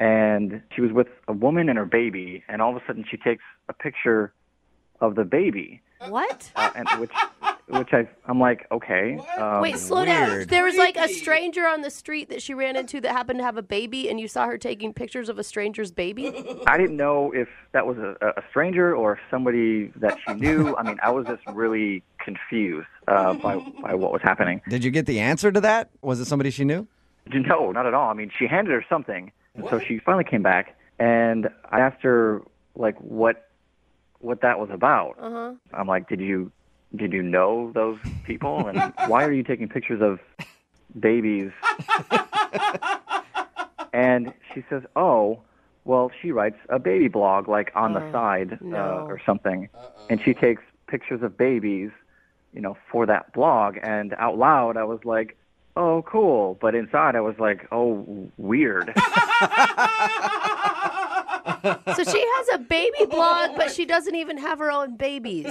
And 0.00 0.62
she 0.74 0.80
was 0.80 0.92
with 0.92 1.08
a 1.26 1.32
woman 1.32 1.68
and 1.68 1.76
her 1.76 1.84
baby, 1.84 2.44
and 2.48 2.62
all 2.62 2.70
of 2.76 2.80
a 2.82 2.86
sudden 2.86 3.04
she 3.08 3.16
takes 3.16 3.42
a 3.68 3.72
picture 3.72 4.32
of 5.00 5.14
the 5.16 5.24
baby, 5.24 5.80
What? 6.08 6.50
uh, 6.56 6.70
and 6.74 6.88
which, 7.00 7.10
which 7.68 7.92
I, 7.92 8.08
I'm 8.26 8.40
like, 8.40 8.66
okay. 8.70 9.18
Um, 9.38 9.60
Wait, 9.60 9.78
slow 9.78 10.04
down. 10.04 10.46
There 10.46 10.64
was 10.64 10.76
like 10.76 10.96
a 10.96 11.08
stranger 11.08 11.66
on 11.66 11.82
the 11.82 11.90
street 11.90 12.28
that 12.30 12.42
she 12.42 12.54
ran 12.54 12.76
into 12.76 13.00
that 13.00 13.12
happened 13.12 13.38
to 13.40 13.44
have 13.44 13.56
a 13.56 13.62
baby, 13.62 14.08
and 14.08 14.18
you 14.18 14.28
saw 14.28 14.46
her 14.46 14.58
taking 14.58 14.92
pictures 14.92 15.28
of 15.28 15.38
a 15.38 15.44
stranger's 15.44 15.90
baby? 15.90 16.28
I 16.66 16.78
didn't 16.78 16.96
know 16.96 17.32
if 17.32 17.48
that 17.72 17.86
was 17.86 17.98
a, 17.98 18.16
a 18.22 18.42
stranger 18.50 18.96
or 18.96 19.12
if 19.14 19.18
somebody 19.30 19.92
that 19.96 20.18
she 20.26 20.34
knew. 20.34 20.76
I 20.76 20.82
mean, 20.82 20.98
I 21.02 21.10
was 21.10 21.26
just 21.26 21.42
really 21.52 22.02
confused 22.18 22.88
uh, 23.06 23.34
by 23.34 23.56
by 23.82 23.94
what 23.94 24.12
was 24.12 24.22
happening. 24.22 24.60
Did 24.68 24.84
you 24.84 24.90
get 24.90 25.06
the 25.06 25.20
answer 25.20 25.52
to 25.52 25.60
that? 25.60 25.90
Was 26.02 26.20
it 26.20 26.26
somebody 26.26 26.50
she 26.50 26.64
knew? 26.64 26.86
No, 27.32 27.72
not 27.72 27.86
at 27.86 27.94
all. 27.94 28.10
I 28.10 28.14
mean, 28.14 28.30
she 28.38 28.46
handed 28.46 28.72
her 28.72 28.84
something, 28.88 29.30
and 29.54 29.68
so 29.68 29.78
she 29.78 29.98
finally 29.98 30.24
came 30.24 30.42
back, 30.42 30.76
and 30.98 31.48
I 31.70 31.80
asked 31.80 32.02
her 32.02 32.42
like 32.74 32.96
what 32.98 33.48
what 34.20 34.40
that 34.40 34.58
was 34.58 34.70
about. 34.70 35.16
Uh-huh. 35.20 35.52
I'm 35.72 35.86
like, 35.86 36.08
did 36.08 36.20
you 36.20 36.50
did 36.94 37.12
you 37.12 37.22
know 37.22 37.72
those 37.72 37.98
people, 38.24 38.66
and 38.66 38.92
why 39.06 39.24
are 39.24 39.32
you 39.32 39.42
taking 39.42 39.68
pictures 39.68 40.00
of 40.00 40.20
babies? 40.98 41.50
and 43.92 44.32
she 44.54 44.64
says, 44.68 44.82
oh. 44.96 45.40
Well, 45.84 46.10
she 46.20 46.32
writes 46.32 46.58
a 46.68 46.78
baby 46.78 47.08
blog 47.08 47.48
like 47.48 47.72
on 47.74 47.94
the 47.94 48.12
side 48.12 48.58
no. 48.60 48.76
uh, 48.76 49.06
or 49.06 49.18
something, 49.24 49.70
and 50.10 50.20
she 50.22 50.34
takes 50.34 50.60
pictures 50.86 51.22
of 51.22 51.38
babies, 51.38 51.90
you 52.52 52.60
know, 52.60 52.76
for 52.92 53.06
that 53.06 53.32
blog. 53.32 53.78
And 53.82 54.12
out 54.18 54.36
loud, 54.36 54.76
I 54.76 54.84
was 54.84 55.02
like, 55.06 55.38
"Oh, 55.78 56.02
cool," 56.02 56.58
but 56.60 56.74
inside, 56.74 57.16
I 57.16 57.22
was 57.22 57.38
like, 57.38 57.68
"Oh, 57.72 58.30
weird." 58.36 58.92
So 61.96 62.04
she 62.04 62.20
has 62.36 62.48
a 62.54 62.58
baby 62.58 63.06
blog, 63.10 63.50
but 63.56 63.70
she 63.72 63.84
doesn't 63.86 64.14
even 64.14 64.38
have 64.38 64.58
her 64.58 64.70
own 64.70 64.96
babies. 64.96 65.46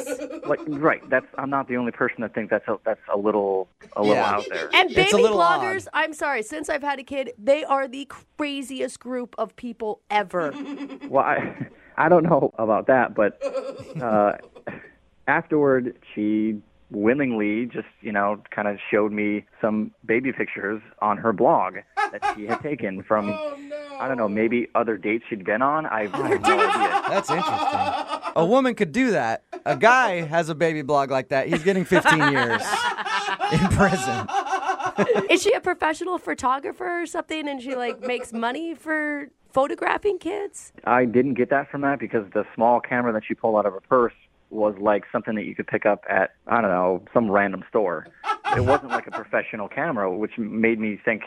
Like, 0.45 0.59
right. 0.67 1.07
That's 1.09 1.25
I'm 1.37 1.49
not 1.49 1.67
the 1.67 1.77
only 1.77 1.91
person 1.91 2.21
that 2.21 2.33
thinks 2.33 2.49
that's 2.51 2.67
a, 2.67 2.77
that's 2.85 3.01
a 3.13 3.17
little 3.17 3.67
a 3.95 4.01
little 4.01 4.15
Yeah. 4.15 4.35
out 4.35 4.45
there. 4.49 4.69
And 4.73 4.91
It's 4.91 5.13
a 5.13 5.17
baby 5.17 5.27
bloggers, 5.29 5.87
odd. 5.87 5.91
I'm 5.93 6.13
sorry, 6.13 6.43
since 6.43 6.69
I've 6.69 6.83
had 6.83 6.99
a 6.99 7.03
kid, 7.03 7.31
they 7.37 7.63
are 7.63 7.87
the 7.87 8.05
craziest 8.37 8.99
group 8.99 9.35
of 9.37 9.55
people 9.55 10.01
ever. 10.09 10.53
Well, 11.09 11.23
I, 11.23 11.67
I 11.97 12.09
don't 12.09 12.23
know 12.23 12.51
about 12.57 12.87
that, 12.87 13.15
but 13.15 13.41
uh, 14.01 14.33
afterward, 15.27 15.97
she 16.13 16.59
willingly 16.89 17.65
just, 17.65 17.87
you 18.01 18.11
know, 18.11 18.41
kind 18.49 18.67
of 18.67 18.77
showed 18.89 19.11
me 19.11 19.45
some 19.61 19.91
baby 20.05 20.31
pictures 20.31 20.81
on 21.01 21.17
her 21.17 21.33
blog 21.33 21.75
that 21.95 22.33
she 22.35 22.45
had 22.45 22.61
taken 22.61 23.03
from, 23.07 23.29
oh, 23.29 23.57
I 23.99 24.07
don't 24.07 24.17
know, 24.17 24.29
maybe 24.29 24.67
other 24.75 24.97
dates 24.97 25.25
she'd 25.29 25.43
been 25.43 25.61
on. 25.61 25.85
I 25.85 26.07
have 26.07 26.13
no 26.13 26.23
idea. 26.25 27.01
That's 27.09 27.29
interesting. 27.29 28.33
A 28.35 28.45
woman 28.45 28.75
could 28.75 28.91
do 28.91 29.11
that. 29.11 29.43
A 29.65 29.75
guy 29.75 30.21
has 30.21 30.49
a 30.49 30.55
baby 30.55 30.81
blog 30.81 31.11
like 31.11 31.29
that. 31.29 31.47
He's 31.47 31.63
getting 31.63 31.83
15 31.83 32.17
years 32.31 32.61
in 33.51 33.59
prison. 33.69 34.27
Is 35.29 35.43
she 35.43 35.53
a 35.53 35.59
professional 35.59 36.17
photographer 36.17 37.01
or 37.01 37.05
something 37.05 37.47
and 37.47 37.61
she 37.61 37.75
like 37.75 38.01
makes 38.01 38.31
money 38.31 38.75
for 38.75 39.29
photographing 39.51 40.19
kids? 40.19 40.71
I 40.85 41.05
didn't 41.05 41.33
get 41.33 41.49
that 41.49 41.69
from 41.69 41.81
that 41.81 41.99
because 41.99 42.25
the 42.33 42.45
small 42.55 42.79
camera 42.79 43.11
that 43.13 43.23
she 43.27 43.33
pulled 43.33 43.55
out 43.57 43.65
of 43.65 43.73
her 43.73 43.81
purse 43.81 44.13
was 44.49 44.75
like 44.79 45.03
something 45.11 45.35
that 45.35 45.43
you 45.45 45.55
could 45.55 45.67
pick 45.67 45.85
up 45.85 46.03
at, 46.09 46.35
I 46.47 46.61
don't 46.61 46.71
know, 46.71 47.03
some 47.13 47.29
random 47.29 47.63
store. 47.69 48.07
It 48.55 48.61
wasn't 48.61 48.89
like 48.91 49.07
a 49.07 49.11
professional 49.11 49.67
camera, 49.67 50.15
which 50.15 50.37
made 50.37 50.79
me 50.79 50.99
think, 51.03 51.23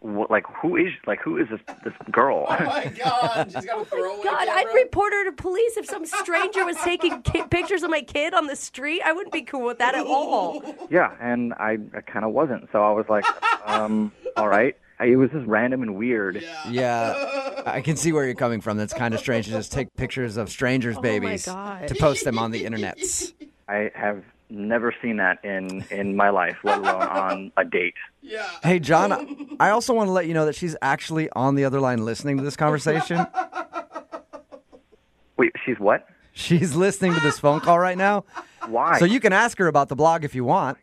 what, 0.00 0.30
like, 0.30 0.44
who 0.60 0.76
is, 0.76 0.88
like, 1.06 1.20
who 1.20 1.38
is 1.38 1.48
this, 1.48 1.60
this 1.84 1.94
girl? 2.10 2.44
Oh 2.48 2.56
my 2.64 2.92
god, 3.02 3.52
she's 3.54 3.64
got 3.64 3.82
a 3.82 3.84
throwaway 3.84 4.24
God, 4.24 4.46
camera. 4.46 4.54
I'd 4.54 4.74
report 4.74 5.12
her 5.12 5.24
to 5.26 5.32
police 5.32 5.76
if 5.76 5.86
some 5.86 6.04
stranger 6.04 6.64
was 6.64 6.76
taking 6.78 7.22
ki- 7.22 7.44
pictures 7.50 7.84
of 7.84 7.90
my 7.90 8.02
kid 8.02 8.34
on 8.34 8.48
the 8.48 8.56
street. 8.56 9.00
I 9.04 9.12
wouldn't 9.12 9.32
be 9.32 9.42
cool 9.42 9.64
with 9.64 9.78
that 9.78 9.94
at 9.94 10.04
all. 10.04 10.62
Yeah, 10.90 11.14
and 11.20 11.54
I, 11.54 11.78
I 11.96 12.00
kind 12.00 12.24
of 12.24 12.32
wasn't. 12.32 12.68
So 12.72 12.82
I 12.82 12.90
was 12.90 13.06
like, 13.08 13.24
um, 13.64 14.12
all 14.36 14.48
right. 14.48 14.76
It 15.00 15.16
was 15.16 15.30
just 15.30 15.46
random 15.46 15.82
and 15.82 15.96
weird. 15.96 16.44
Yeah, 16.68 17.14
I 17.66 17.80
can 17.80 17.96
see 17.96 18.12
where 18.12 18.24
you're 18.24 18.34
coming 18.34 18.60
from. 18.60 18.76
That's 18.76 18.94
kind 18.94 19.14
of 19.14 19.20
strange 19.20 19.46
to 19.46 19.52
just 19.52 19.72
take 19.72 19.94
pictures 19.96 20.36
of 20.36 20.50
strangers' 20.50 20.96
oh 20.98 21.00
babies 21.00 21.46
God. 21.46 21.88
to 21.88 21.94
post 21.94 22.24
them 22.24 22.38
on 22.38 22.50
the 22.50 22.64
internet. 22.64 22.98
I 23.68 23.90
have 23.94 24.22
never 24.50 24.94
seen 25.00 25.16
that 25.16 25.42
in 25.44 25.84
in 25.90 26.16
my 26.16 26.30
life, 26.30 26.56
let 26.62 26.78
alone 26.78 27.02
on 27.02 27.52
a 27.56 27.64
date. 27.64 27.94
Yeah. 28.20 28.48
Hey, 28.62 28.78
John, 28.78 29.56
I 29.58 29.70
also 29.70 29.94
want 29.94 30.08
to 30.08 30.12
let 30.12 30.26
you 30.26 30.34
know 30.34 30.46
that 30.46 30.54
she's 30.54 30.76
actually 30.82 31.30
on 31.30 31.54
the 31.54 31.64
other 31.64 31.80
line 31.80 32.04
listening 32.04 32.36
to 32.36 32.42
this 32.42 32.56
conversation. 32.56 33.26
Wait, 35.36 35.52
she's 35.64 35.78
what? 35.78 36.06
She's 36.34 36.74
listening 36.74 37.14
to 37.14 37.20
this 37.20 37.38
phone 37.38 37.60
call 37.60 37.78
right 37.78 37.98
now. 37.98 38.24
Why? 38.66 38.98
So 38.98 39.04
you 39.04 39.20
can 39.20 39.32
ask 39.32 39.58
her 39.58 39.66
about 39.66 39.88
the 39.88 39.96
blog 39.96 40.24
if 40.24 40.34
you 40.34 40.44
want. 40.44 40.78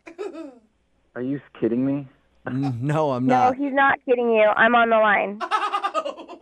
Are 1.14 1.22
you 1.22 1.40
kidding 1.58 1.84
me? 1.84 2.06
Mm, 2.46 2.80
no, 2.80 3.12
I'm 3.12 3.26
not. 3.26 3.58
No, 3.58 3.64
he's 3.64 3.74
not 3.74 3.98
kidding 4.04 4.30
you. 4.30 4.48
I'm 4.56 4.74
on 4.74 4.90
the 4.90 4.96
line. 4.96 5.40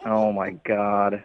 Oh 0.07 0.33
my 0.33 0.51
god. 0.67 1.23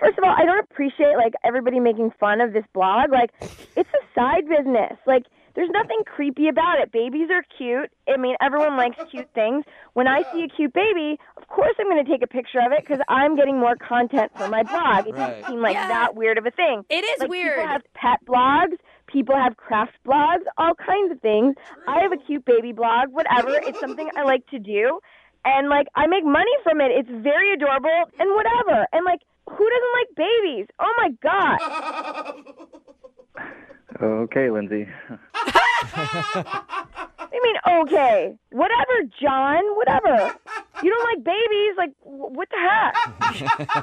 First 0.00 0.18
of 0.18 0.24
all, 0.24 0.34
I 0.36 0.44
don't 0.44 0.58
appreciate 0.60 1.16
like 1.16 1.34
everybody 1.44 1.78
making 1.80 2.10
fun 2.18 2.40
of 2.40 2.52
this 2.52 2.64
blog. 2.74 3.10
Like, 3.12 3.30
it's 3.76 3.90
a 3.90 4.18
side 4.18 4.48
business. 4.48 4.98
Like, 5.06 5.24
there's 5.54 5.70
nothing 5.70 6.00
creepy 6.06 6.48
about 6.48 6.80
it. 6.80 6.90
Babies 6.90 7.28
are 7.30 7.44
cute. 7.56 7.90
I 8.12 8.16
mean, 8.16 8.36
everyone 8.40 8.76
likes 8.76 8.96
cute 9.10 9.28
things. 9.34 9.64
When 9.92 10.08
I 10.08 10.22
see 10.32 10.42
a 10.44 10.48
cute 10.48 10.72
baby, 10.72 11.18
of 11.36 11.46
course 11.48 11.74
I'm 11.78 11.88
going 11.90 12.02
to 12.04 12.10
take 12.10 12.22
a 12.22 12.26
picture 12.26 12.58
of 12.58 12.72
it 12.72 12.80
because 12.80 13.00
I'm 13.08 13.36
getting 13.36 13.60
more 13.60 13.76
content 13.76 14.32
for 14.36 14.48
my 14.48 14.62
blog. 14.62 15.06
It 15.08 15.14
doesn't 15.14 15.46
seem 15.46 15.60
like 15.60 15.74
Yeah. 15.74 15.88
that 15.88 16.14
weird 16.16 16.38
of 16.38 16.46
a 16.46 16.50
thing. 16.50 16.84
It 16.88 17.04
is 17.04 17.20
like, 17.20 17.30
weird. 17.30 17.56
People 17.58 17.68
have 17.70 17.82
pet 17.94 18.18
blogs. 18.26 18.76
People 19.06 19.36
have 19.36 19.56
craft 19.58 19.92
blogs. 20.06 20.40
All 20.56 20.74
kinds 20.74 21.12
of 21.12 21.20
things. 21.20 21.54
I 21.86 22.00
have 22.00 22.12
a 22.12 22.16
cute 22.16 22.44
baby 22.46 22.72
blog. 22.72 23.10
Whatever. 23.10 23.50
It's 23.62 23.78
something 23.78 24.08
I 24.16 24.22
like 24.22 24.46
to 24.48 24.58
do, 24.58 25.00
and 25.44 25.68
like 25.68 25.86
I 25.94 26.06
make 26.06 26.24
money 26.24 26.52
from 26.62 26.80
it. 26.80 26.90
It's 26.92 27.10
very 27.10 27.52
adorable 27.54 28.04
and 28.18 28.30
whatever. 28.34 28.86
And 28.92 29.04
like, 29.04 29.20
who 29.48 29.68
doesn't 29.68 29.92
like 29.98 30.08
babies? 30.16 30.66
Oh 30.78 30.92
my 30.98 31.10
god. 31.22 31.58
Okay, 34.02 34.50
Lindsay. 34.50 34.88
I 35.34 36.38
mean, 37.42 37.56
okay, 37.82 38.34
whatever, 38.50 39.02
John. 39.20 39.62
Whatever. 39.76 40.34
You 40.82 40.90
don't 40.90 41.04
like 41.14 41.22
babies? 41.24 41.74
Like, 41.76 41.92
wh- 42.00 42.32
what 42.32 42.48
the 42.50 42.56
heck? 42.58 42.94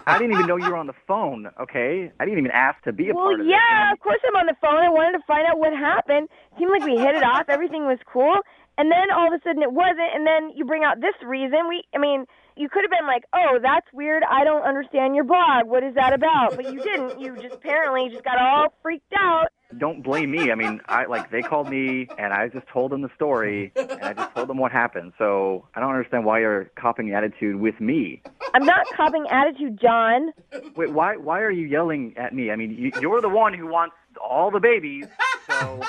I 0.07 0.17
didn't 0.17 0.33
even 0.33 0.47
know 0.47 0.55
you 0.57 0.69
were 0.69 0.77
on 0.77 0.87
the 0.87 0.95
phone, 1.07 1.49
okay? 1.61 2.11
I 2.19 2.25
didn't 2.25 2.39
even 2.39 2.51
ask 2.51 2.81
to 2.83 2.91
be 2.91 3.09
a 3.09 3.13
Well, 3.13 3.25
part 3.25 3.39
of 3.41 3.45
this. 3.45 3.53
yeah, 3.55 3.91
of 3.93 3.99
course 3.99 4.19
I'm 4.27 4.35
on 4.35 4.47
the 4.47 4.55
phone. 4.61 4.77
I 4.83 4.89
wanted 4.89 5.17
to 5.19 5.23
find 5.25 5.45
out 5.47 5.59
what 5.59 5.71
happened. 5.73 6.27
Seemed 6.57 6.71
like 6.71 6.83
we 6.83 6.97
hit 6.97 7.15
it 7.15 7.23
off. 7.23 7.45
Everything 7.47 7.85
was 7.85 7.99
cool. 8.11 8.39
And 8.79 8.89
then 8.89 9.11
all 9.13 9.27
of 9.27 9.33
a 9.33 9.43
sudden 9.43 9.61
it 9.61 9.73
wasn't. 9.73 10.15
And 10.15 10.25
then 10.25 10.55
you 10.55 10.63
bring 10.63 10.85
out 10.85 11.01
this 11.01 11.15
reason. 11.21 11.67
We, 11.67 11.83
I 11.93 11.97
mean, 11.97 12.23
you 12.55 12.69
could 12.69 12.83
have 12.83 12.89
been 12.89 13.07
like, 13.07 13.25
oh, 13.33 13.59
that's 13.61 13.85
weird. 13.91 14.23
I 14.23 14.45
don't 14.45 14.63
understand 14.63 15.15
your 15.15 15.25
blog. 15.25 15.67
What 15.67 15.83
is 15.83 15.95
that 15.95 16.13
about? 16.13 16.55
But 16.55 16.71
you 16.71 16.81
didn't. 16.81 17.19
You 17.19 17.35
just 17.35 17.55
apparently 17.55 18.07
just 18.09 18.23
got 18.23 18.39
all 18.39 18.73
freaked 18.81 19.11
out. 19.13 19.47
Don't 19.77 20.01
blame 20.01 20.31
me. 20.31 20.49
I 20.49 20.55
mean, 20.55 20.79
I 20.87 21.05
like 21.05 21.29
they 21.29 21.41
called 21.41 21.69
me 21.69 22.07
and 22.17 22.31
I 22.31 22.47
just 22.47 22.67
told 22.67 22.91
them 22.91 23.01
the 23.01 23.09
story 23.15 23.73
and 23.75 24.01
I 24.01 24.13
just 24.13 24.33
told 24.33 24.47
them 24.47 24.57
what 24.57 24.71
happened. 24.71 25.11
So 25.17 25.67
I 25.75 25.81
don't 25.81 25.91
understand 25.91 26.23
why 26.23 26.39
you're 26.39 26.71
copying 26.75 27.09
the 27.09 27.15
attitude 27.15 27.57
with 27.57 27.79
me. 27.81 28.21
I'm 28.53 28.65
not 28.65 28.87
copying 28.95 29.27
attitude, 29.29 29.77
John. 29.79 30.31
Wait, 30.75 30.91
why 30.91 31.17
why 31.17 31.41
are 31.41 31.51
you 31.51 31.67
yelling 31.67 32.13
at 32.17 32.33
me? 32.33 32.49
I 32.49 32.55
mean, 32.55 32.71
you, 32.71 32.91
you're 33.01 33.21
the 33.21 33.29
one 33.29 33.53
who 33.53 33.67
wants 33.67 33.95
all 34.23 34.51
the 34.51 34.61
babies. 34.61 35.05
So 35.49 35.81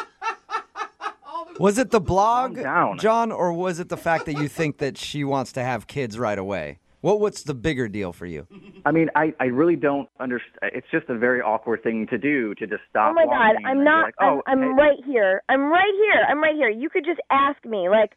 Was 1.61 1.77
it 1.77 1.91
the 1.91 2.01
blog, 2.01 2.57
down. 2.57 2.99
John, 2.99 3.31
or 3.31 3.53
was 3.53 3.81
it 3.81 3.91
the 3.91 3.99
fact 3.99 4.25
that 4.25 4.39
you 4.39 4.49
think 4.49 4.79
that 4.79 4.97
she 4.97 5.25
wants 5.25 5.53
to 5.53 5.63
have 5.63 5.87
kids 5.87 6.19
right 6.19 6.39
away? 6.39 6.79
What 7.03 7.21
what's 7.21 7.43
the 7.43 7.55
bigger 7.55 7.87
deal 7.87 8.15
for 8.15 8.25
you? 8.25 8.47
I 8.87 8.93
mean, 8.93 9.11
I 9.15 9.35
I 9.41 9.45
really 9.45 9.77
don't 9.77 10.09
understand. 10.21 10.73
It's 10.75 10.87
just 10.91 11.09
a 11.11 11.19
very 11.19 11.43
awkward 11.43 11.83
thing 11.83 12.07
to 12.09 12.17
do 12.19 12.55
to 12.55 12.67
just 12.67 12.83
stop. 12.89 13.11
Oh 13.11 13.15
my 13.15 13.27
God, 13.27 13.57
I'm 13.65 13.85
not. 13.85 14.05
Like, 14.05 14.15
oh, 14.21 14.43
I'm, 14.47 14.63
I'm 14.63 14.71
hey, 14.71 14.83
right 14.83 15.05
here. 15.05 15.43
I'm 15.51 15.71
right 15.71 15.95
here. 15.97 16.25
I'm 16.29 16.43
right 16.43 16.55
here. 16.55 16.71
You 16.71 16.89
could 16.89 17.05
just 17.05 17.21
ask 17.31 17.63
me, 17.65 17.89
like, 17.89 18.13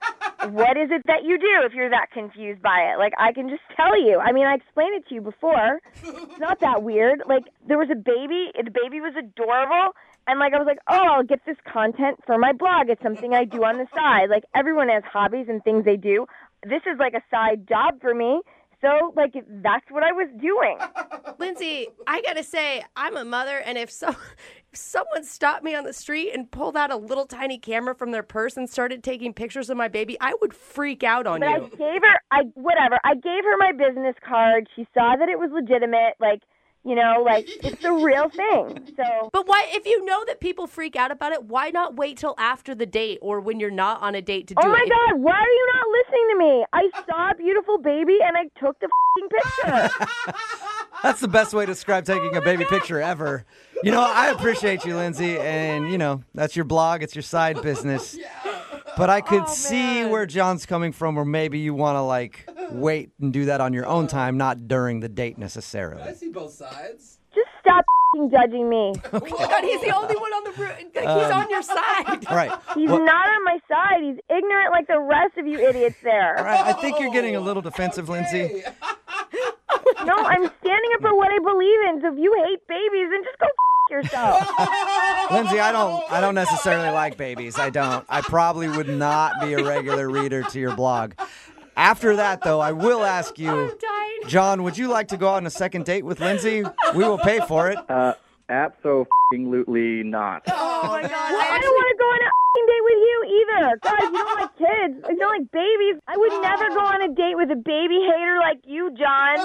what 0.52 0.78
is 0.78 0.90
it 0.92 1.02
that 1.08 1.24
you 1.24 1.38
do 1.38 1.64
if 1.64 1.74
you're 1.74 1.90
that 1.90 2.12
confused 2.14 2.62
by 2.62 2.92
it? 2.94 2.98
Like, 2.98 3.14
I 3.18 3.34
can 3.34 3.50
just 3.50 3.64
tell 3.76 4.00
you. 4.00 4.20
I 4.20 4.32
mean, 4.32 4.46
I 4.46 4.56
explained 4.56 4.96
it 4.96 5.08
to 5.10 5.16
you 5.16 5.22
before. 5.22 5.80
It's 6.02 6.40
not 6.40 6.60
that 6.60 6.84
weird. 6.84 7.24
Like, 7.28 7.44
there 7.68 7.78
was 7.78 7.90
a 7.90 7.96
baby. 7.96 8.52
The 8.56 8.72
baby 8.72 9.00
was 9.00 9.14
adorable. 9.18 9.96
And 10.28 10.40
like 10.40 10.54
I 10.54 10.58
was 10.58 10.68
like, 10.68 10.80
oh, 10.90 11.08
I'll 11.18 11.24
get 11.24 11.42
this 11.46 11.58
content 11.72 12.20
for 12.26 12.38
my 12.38 12.54
blog. 12.54 12.90
It's 12.90 13.02
something 13.02 13.34
I 13.34 13.46
do 13.46 13.64
on 13.64 13.78
the 13.78 13.88
side. 13.94 14.30
Like 14.30 14.44
everyone 14.56 14.90
has 14.90 15.04
hobbies 15.12 15.48
and 15.50 15.64
things 15.64 15.86
they 15.86 15.98
do. 15.98 16.26
This 16.64 16.82
is 16.86 16.98
like 17.00 17.14
a 17.14 17.24
side 17.30 17.68
job 17.68 18.00
for 18.02 18.14
me. 18.14 18.42
So 18.84 19.14
like 19.16 19.34
that's 19.34 19.86
what 19.90 20.04
I 20.04 20.12
was 20.12 20.28
doing. 20.42 20.78
Lindsay, 21.40 21.88
I 22.06 22.22
gotta 22.22 22.44
say, 22.44 22.84
I'm 22.96 23.16
a 23.16 23.24
mother, 23.24 23.58
and 23.60 23.78
if 23.78 23.90
so, 23.90 24.10
if 24.74 24.78
someone 24.78 25.24
stopped 25.24 25.64
me 25.64 25.74
on 25.74 25.86
the 25.86 25.94
street 25.94 26.32
and 26.34 26.52
pulled 26.52 26.76
out 26.76 26.92
a 26.92 26.98
little 26.98 27.26
tiny 27.26 27.58
camera 27.58 27.96
from 27.96 28.12
their 28.12 28.24
purse 28.24 28.58
and 28.58 28.70
started 28.70 29.02
taking 29.02 29.34
pictures 29.34 29.70
of 29.70 29.78
my 29.78 29.88
baby, 29.88 30.18
I 30.20 30.34
would 30.42 30.54
freak 30.54 31.04
out 31.04 31.26
on 31.26 31.40
But 31.40 31.50
I 31.50 31.60
gave 31.60 32.02
her, 32.02 32.20
I 32.32 32.42
whatever. 32.56 33.00
I 33.06 33.16
gave 33.16 33.44
her 33.46 33.58
my 33.58 33.72
business 33.72 34.16
card. 34.28 34.68
She 34.76 34.86
saw 34.94 35.16
that 35.18 35.30
it 35.30 35.40
was 35.40 35.50
legitimate. 35.54 36.16
Like, 36.20 36.42
you 36.86 36.96
know, 36.96 37.24
like 37.26 37.48
it's 37.64 37.82
the 37.82 37.92
real 37.92 38.30
thing. 38.30 38.80
So 38.96 39.30
But 39.34 39.48
why, 39.48 39.66
if 39.72 39.88
you 39.88 40.06
know 40.06 40.24
that 40.28 40.40
people 40.40 40.68
freak 40.68 40.96
out 40.96 41.10
about 41.12 41.32
it, 41.32 41.46
why 41.46 41.72
not 41.72 41.96
wait 41.96 42.18
till 42.18 42.36
after 42.38 42.76
the 42.76 42.86
date 42.86 43.18
or 43.24 43.40
when 43.40 43.60
you're 43.60 43.72
not 43.72 44.02
on 44.02 44.14
a 44.14 44.22
date 44.22 44.48
to 44.50 44.56
oh 44.58 44.62
do 44.62 44.68
it? 44.68 44.70
Oh 44.70 44.74
my 44.74 44.84
it? 44.84 44.90
God! 44.90 45.20
Why 45.20 45.34
are 45.34 45.50
you 45.50 45.70
not 45.74 45.86
listening 45.98 46.28
to 46.32 46.38
me? 46.38 46.66
I 46.74 46.90
saw 47.10 47.32
a 47.32 47.36
beautiful 47.36 47.78
baby 47.80 48.20
and 48.24 48.38
I 48.38 48.44
took 48.60 48.80
the 48.80 48.88
fing 49.16 49.30
picture. 49.30 50.34
That's 51.04 51.20
the 51.22 51.28
best 51.28 51.54
way 51.54 51.66
to 51.66 51.72
describe 51.72 52.06
taking 52.06 52.36
a 52.36 52.40
oh 52.40 52.44
baby 52.44 52.66
picture 52.66 53.02
ever. 53.02 53.46
You 53.84 53.92
know, 53.92 54.02
I 54.02 54.30
appreciate 54.30 54.86
you, 54.86 54.96
Lindsay, 54.96 55.40
and 55.40 55.92
you 55.92 55.98
know 55.98 56.24
that's 56.36 56.56
your 56.56 56.66
blog, 56.66 57.02
it's 57.04 57.16
your 57.16 57.24
side 57.24 57.62
business. 57.62 58.18
But 58.96 59.10
I 59.10 59.22
could 59.22 59.46
Oh, 59.48 59.52
see 59.52 60.06
where 60.06 60.28
John's 60.28 60.68
coming 60.68 60.92
from, 60.92 61.18
or 61.18 61.26
maybe 61.26 61.58
you 61.58 61.74
want 61.74 61.96
to 61.96 62.02
like 62.02 62.48
wait 62.74 63.10
and 63.22 63.32
do 63.34 63.46
that 63.46 63.62
on 63.62 63.74
your 63.74 63.86
own 63.86 64.08
time, 64.08 64.38
not 64.38 64.68
during 64.68 65.00
the 65.00 65.10
date 65.10 65.38
necessarily. 65.38 66.02
I 66.02 66.14
see 66.14 66.30
both 66.30 66.52
sides. 66.52 67.20
Just 67.34 67.50
stop 67.60 67.84
judging 68.32 68.70
me. 68.70 68.94
My 69.12 69.20
God, 69.20 69.64
he's 69.64 69.82
the 69.82 69.96
only 69.96 70.16
one 70.16 70.32
on 70.34 70.44
the 70.44 70.52
room. 70.62 70.72
He's 70.94 71.04
um, 71.06 71.32
on 71.34 71.50
your 71.50 71.64
side. 71.64 72.26
All 72.28 72.36
right. 72.36 72.52
He's 72.76 72.88
Well, 72.90 73.04
not 73.04 73.28
on 73.28 73.44
my 73.44 73.58
side. 73.68 74.02
He's 74.04 74.18
ignorant 74.30 74.72
like 74.72 74.88
the 74.88 75.00
rest 75.00 75.38
of 75.38 75.48
you 75.48 75.58
idiots 75.60 75.96
there. 76.04 76.38
all 76.38 76.44
right, 76.46 76.60
I 76.60 76.74
think 76.74 77.00
you're 77.00 77.12
getting 77.12 77.36
a 77.36 77.40
little 77.40 77.62
defensive, 77.64 78.10
Lindsay. 78.10 78.64
No, 80.06 80.14
I'm 80.16 80.42
standing 80.42 80.92
up 80.96 81.02
for 81.02 81.16
what 81.16 81.30
I 81.32 81.40
believe 81.40 81.80
in. 81.90 82.02
So 82.02 82.14
if 82.14 82.20
you 82.20 82.34
hate 82.46 82.60
babies, 82.68 83.10
then 83.10 83.24
just 83.24 83.40
go 83.40 83.48
f- 83.48 83.92
yourself. 83.92 84.40
Lindsay, 85.32 85.60
I 85.60 85.72
don't 85.72 86.04
I 86.12 86.20
don't 86.22 86.36
necessarily 86.36 86.90
like 86.90 87.18
babies. 87.18 87.58
I 87.58 87.70
don't. 87.70 88.06
I 88.10 88.22
probably 88.22 88.68
would 88.70 88.88
not 88.90 89.40
be 89.42 89.54
a 89.54 89.64
regular 89.64 90.10
reader 90.10 90.44
to 90.44 90.60
your 90.60 90.76
blog. 90.76 91.14
After 91.76 92.16
that 92.16 92.42
though, 92.44 92.60
I 92.60 92.72
will 92.72 93.04
ask 93.18 93.38
you 93.40 93.78
John, 94.28 94.64
would 94.64 94.78
you 94.78 94.88
like 94.88 95.08
to 95.10 95.18
go 95.18 95.30
on 95.30 95.46
a 95.46 95.50
second 95.50 95.86
date 95.86 96.06
with 96.06 96.20
Lindsay? 96.20 96.64
We 96.96 97.04
will 97.04 97.18
pay 97.18 97.40
for 97.48 97.70
it. 97.70 97.78
Uh, 97.90 98.14
absolutely 98.50 100.04
not. 100.04 100.44
Oh 100.48 100.82
my 100.88 101.02
god! 101.02 101.12
Well, 101.12 101.42
I 101.52 101.60
don't 101.60 101.76
want 101.76 101.90
to 101.92 101.98
go 101.98 102.06
on 102.06 102.22
a 102.22 102.26
f***ing 102.26 102.66
date 102.68 102.84
with 102.84 103.00
you 103.00 103.33
either. 103.44 103.80
God, 103.82 104.02
you 104.02 104.12
don't 104.12 104.40
like 104.40 104.58
kids. 104.58 105.06
You 105.10 105.18
don't 105.18 105.40
like 105.40 105.52
babies. 105.52 106.02
I 106.08 106.18
would 106.18 106.42
never 106.42 106.70
go 106.70 106.80
on 106.80 107.02
a 107.02 107.14
date 107.14 107.36
with 107.36 107.52
a 107.52 107.56
baby 107.56 108.00
hater 108.10 108.38
like 108.42 108.62
you, 108.66 108.92
John. 108.98 109.38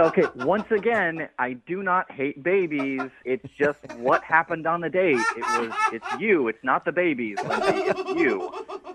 Okay, 0.00 0.24
once 0.44 0.70
again, 0.70 1.28
I 1.38 1.54
do 1.66 1.82
not 1.82 2.10
hate 2.10 2.42
babies. 2.42 3.02
It's 3.24 3.46
just 3.58 3.78
what 3.98 4.24
happened 4.24 4.66
on 4.66 4.80
the 4.80 4.88
date. 4.88 5.18
It 5.36 5.42
was 5.60 5.72
it's 5.92 6.20
you. 6.20 6.48
It's 6.48 6.62
not 6.62 6.84
the 6.84 6.92
babies, 6.92 7.38
It's 7.40 8.20
you. 8.20 8.40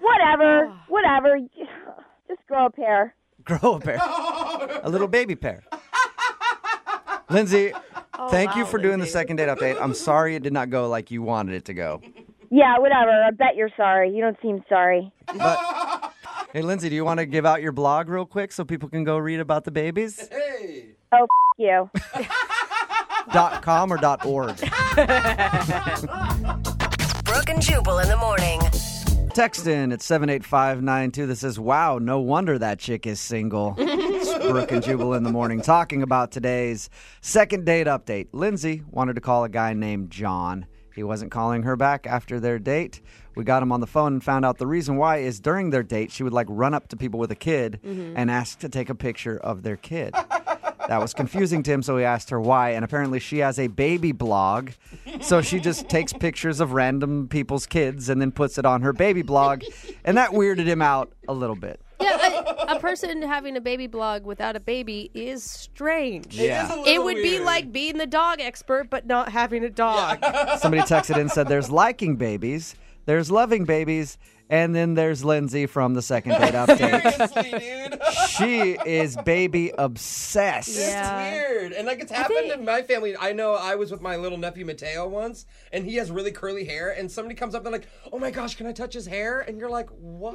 Whatever. 0.02 0.68
Whatever. 0.88 1.40
Just 2.28 2.46
grow 2.48 2.66
a 2.66 2.70
pair. 2.72 3.14
Grow 3.44 3.76
a 3.76 3.80
pair. 3.80 4.00
A 4.02 4.90
little 4.90 5.08
baby 5.08 5.36
pair. 5.36 5.64
Lindsay, 7.30 7.74
oh, 8.18 8.30
thank 8.30 8.56
you 8.56 8.64
wow, 8.64 8.70
for 8.70 8.78
doing 8.78 9.00
the 9.00 9.08
second 9.08 9.38
date 9.38 9.50
update. 9.50 9.80
I'm 9.82 9.94
sorry 9.94 10.36
it 10.36 10.44
did 10.44 10.54
not 10.54 10.70
go 10.70 10.88
like 10.88 11.12
you 11.12 11.22
wanted 11.22 11.56
it 11.56 11.66
to 11.66 11.74
go. 11.74 12.02
Yeah, 12.56 12.78
whatever. 12.80 13.12
I 13.12 13.32
bet 13.32 13.58
you're 13.58 13.70
sorry. 13.76 14.12
You 14.16 14.22
don't 14.22 14.38
seem 14.42 14.64
sorry. 14.70 15.12
But 15.28 16.14
hey, 16.54 16.62
Lindsay, 16.62 16.88
do 16.88 16.96
you 16.96 17.04
want 17.04 17.20
to 17.20 17.26
give 17.26 17.46
out 17.46 17.62
your 17.62 17.74
blog 17.74 18.08
real 18.08 18.26
quick 18.26 18.54
so 18.54 18.64
people 18.64 18.88
can 18.88 19.04
go 19.04 19.18
read 19.18 19.42
about 19.42 19.66
the 19.66 19.72
babies? 19.72 20.30
Hey. 20.30 20.86
Oh, 21.12 21.24
f- 21.24 21.30
you. 21.58 21.90
dot 23.34 23.62
com 23.62 23.92
or 23.92 23.98
dot 23.98 24.26
org. 24.26 24.56
Brooke 27.26 27.50
and 27.50 27.62
Jubal 27.62 28.00
in 28.00 28.08
the 28.08 28.16
morning. 28.18 28.62
Text 29.34 29.68
in 29.68 29.92
at 29.92 30.02
78592 30.02 31.26
that 31.28 31.36
says, 31.36 31.60
Wow, 31.60 31.98
no 31.98 32.22
wonder 32.22 32.58
that 32.58 32.80
chick 32.80 33.06
is 33.06 33.20
single. 33.20 33.76
it's 33.78 34.34
Brooke 34.50 34.72
and 34.72 34.82
Jubal 34.82 35.14
in 35.14 35.24
the 35.24 35.32
morning 35.32 35.60
talking 35.62 36.02
about 36.02 36.32
today's 36.32 36.90
second 37.20 37.66
date 37.66 37.88
update. 37.88 38.28
Lindsay 38.32 38.84
wanted 38.92 39.16
to 39.16 39.22
call 39.22 39.44
a 39.44 39.50
guy 39.50 39.74
named 39.74 40.10
John. 40.10 40.68
He 40.96 41.04
wasn't 41.04 41.32
calling 41.32 41.64
her 41.64 41.76
back 41.76 42.08
after 42.08 42.40
their 42.40 42.58
date. 42.58 43.02
We 43.36 43.44
got 43.44 43.62
him 43.62 43.72
on 43.74 43.82
the 43.82 43.88
phone 43.88 44.14
and 44.14 44.24
found 44.24 44.46
out 44.46 44.58
the 44.58 44.68
reason 44.68 44.96
why 44.96 45.18
is 45.18 45.42
during 45.42 45.70
their 45.70 45.84
date, 45.84 46.12
she 46.12 46.24
would 46.24 46.32
like 46.32 46.48
run 46.50 46.74
up 46.74 46.88
to 46.88 46.96
people 46.96 47.20
with 47.20 47.32
a 47.32 47.36
kid 47.36 47.80
mm-hmm. 47.86 48.14
and 48.16 48.32
ask 48.32 48.60
to 48.60 48.70
take 48.70 48.90
a 48.90 48.96
picture 48.96 49.38
of 49.38 49.64
their 49.64 49.76
kid. 49.76 50.14
That 50.88 51.02
was 51.02 51.14
confusing 51.14 51.64
to 51.64 51.72
him, 51.72 51.82
so 51.82 51.98
he 51.98 52.04
asked 52.04 52.30
her 52.30 52.40
why. 52.40 52.72
And 52.72 52.86
apparently, 52.86 53.20
she 53.20 53.40
has 53.40 53.60
a 53.60 53.68
baby 53.68 54.12
blog. 54.12 54.70
So 55.22 55.42
she 55.42 55.60
just 55.60 55.90
takes 55.90 56.14
pictures 56.14 56.60
of 56.60 56.74
random 56.74 57.28
people's 57.28 57.66
kids 57.66 58.08
and 58.08 58.22
then 58.22 58.32
puts 58.32 58.58
it 58.58 58.66
on 58.66 58.82
her 58.84 58.94
baby 58.94 59.22
blog. 59.22 59.64
And 60.04 60.18
that 60.18 60.32
weirded 60.32 60.66
him 60.66 60.82
out 60.82 61.12
a 61.28 61.34
little 61.34 61.56
bit. 61.56 61.82
Yeah, 62.00 62.42
a, 62.70 62.76
a 62.76 62.80
person 62.80 63.22
having 63.22 63.56
a 63.56 63.62
baby 63.62 63.88
blog 63.88 64.26
without 64.26 64.56
a 64.56 64.60
baby 64.60 65.10
is 65.14 65.44
strange. 65.44 66.36
Yeah. 66.36 66.64
It, 66.64 66.66
is 66.66 66.70
a 66.70 66.74
It 66.74 66.86
little 66.86 67.04
would 67.06 67.16
be 67.16 67.40
like 67.40 67.72
being 67.72 67.98
the 67.98 68.08
dog 68.08 68.42
expert, 68.42 68.90
but 68.90 69.06
not 69.06 69.30
having 69.30 69.64
a 69.64 69.70
dog. 69.70 70.24
Somebody 70.60 70.84
texted 70.84 71.16
in 71.16 71.22
and 71.22 71.32
said, 71.32 71.48
There's 71.48 71.72
liking 71.72 72.16
babies, 72.16 72.76
there's 73.06 73.32
loving 73.32 73.66
babies, 73.66 74.18
and 74.50 74.76
then 74.76 74.94
there's 74.94 75.24
Lindsay 75.26 75.66
from 75.66 75.94
the 75.94 76.02
second 76.02 76.34
date 76.40 76.54
update. 76.54 76.78
Seriously, 77.38 77.90
dude. 77.90 78.00
she 78.30 78.78
is 78.90 79.18
baby 79.18 79.72
obsessed. 79.78 80.78
Yeah. 80.78 81.20
It's 81.22 81.34
weird. 81.34 81.72
And 81.74 81.88
like 81.88 82.00
it's 82.00 82.12
happened 82.12 82.40
think- 82.40 82.54
in 82.54 82.66
my 82.66 82.82
family. 82.84 83.16
I 83.18 83.34
know 83.34 83.54
I 83.54 83.76
was 83.76 83.92
with 83.92 84.02
my 84.02 84.16
little 84.18 84.38
nephew 84.38 84.66
Mateo 84.66 85.08
once, 85.08 85.46
and 85.72 85.86
he 85.86 85.96
has 85.96 86.12
really 86.12 86.32
curly 86.32 86.66
hair, 86.66 86.92
and 86.92 87.12
somebody 87.12 87.36
comes 87.36 87.56
up 87.56 87.66
and 87.66 87.74
they're 87.74 87.80
like, 87.82 87.90
Oh 88.12 88.20
my 88.20 88.32
gosh, 88.32 88.56
can 88.56 88.68
I 88.68 88.72
touch 88.72 88.94
his 88.94 89.06
hair? 89.06 89.42
And 89.42 89.58
you're 89.60 89.70
like, 89.70 89.90
Why? 89.90 90.34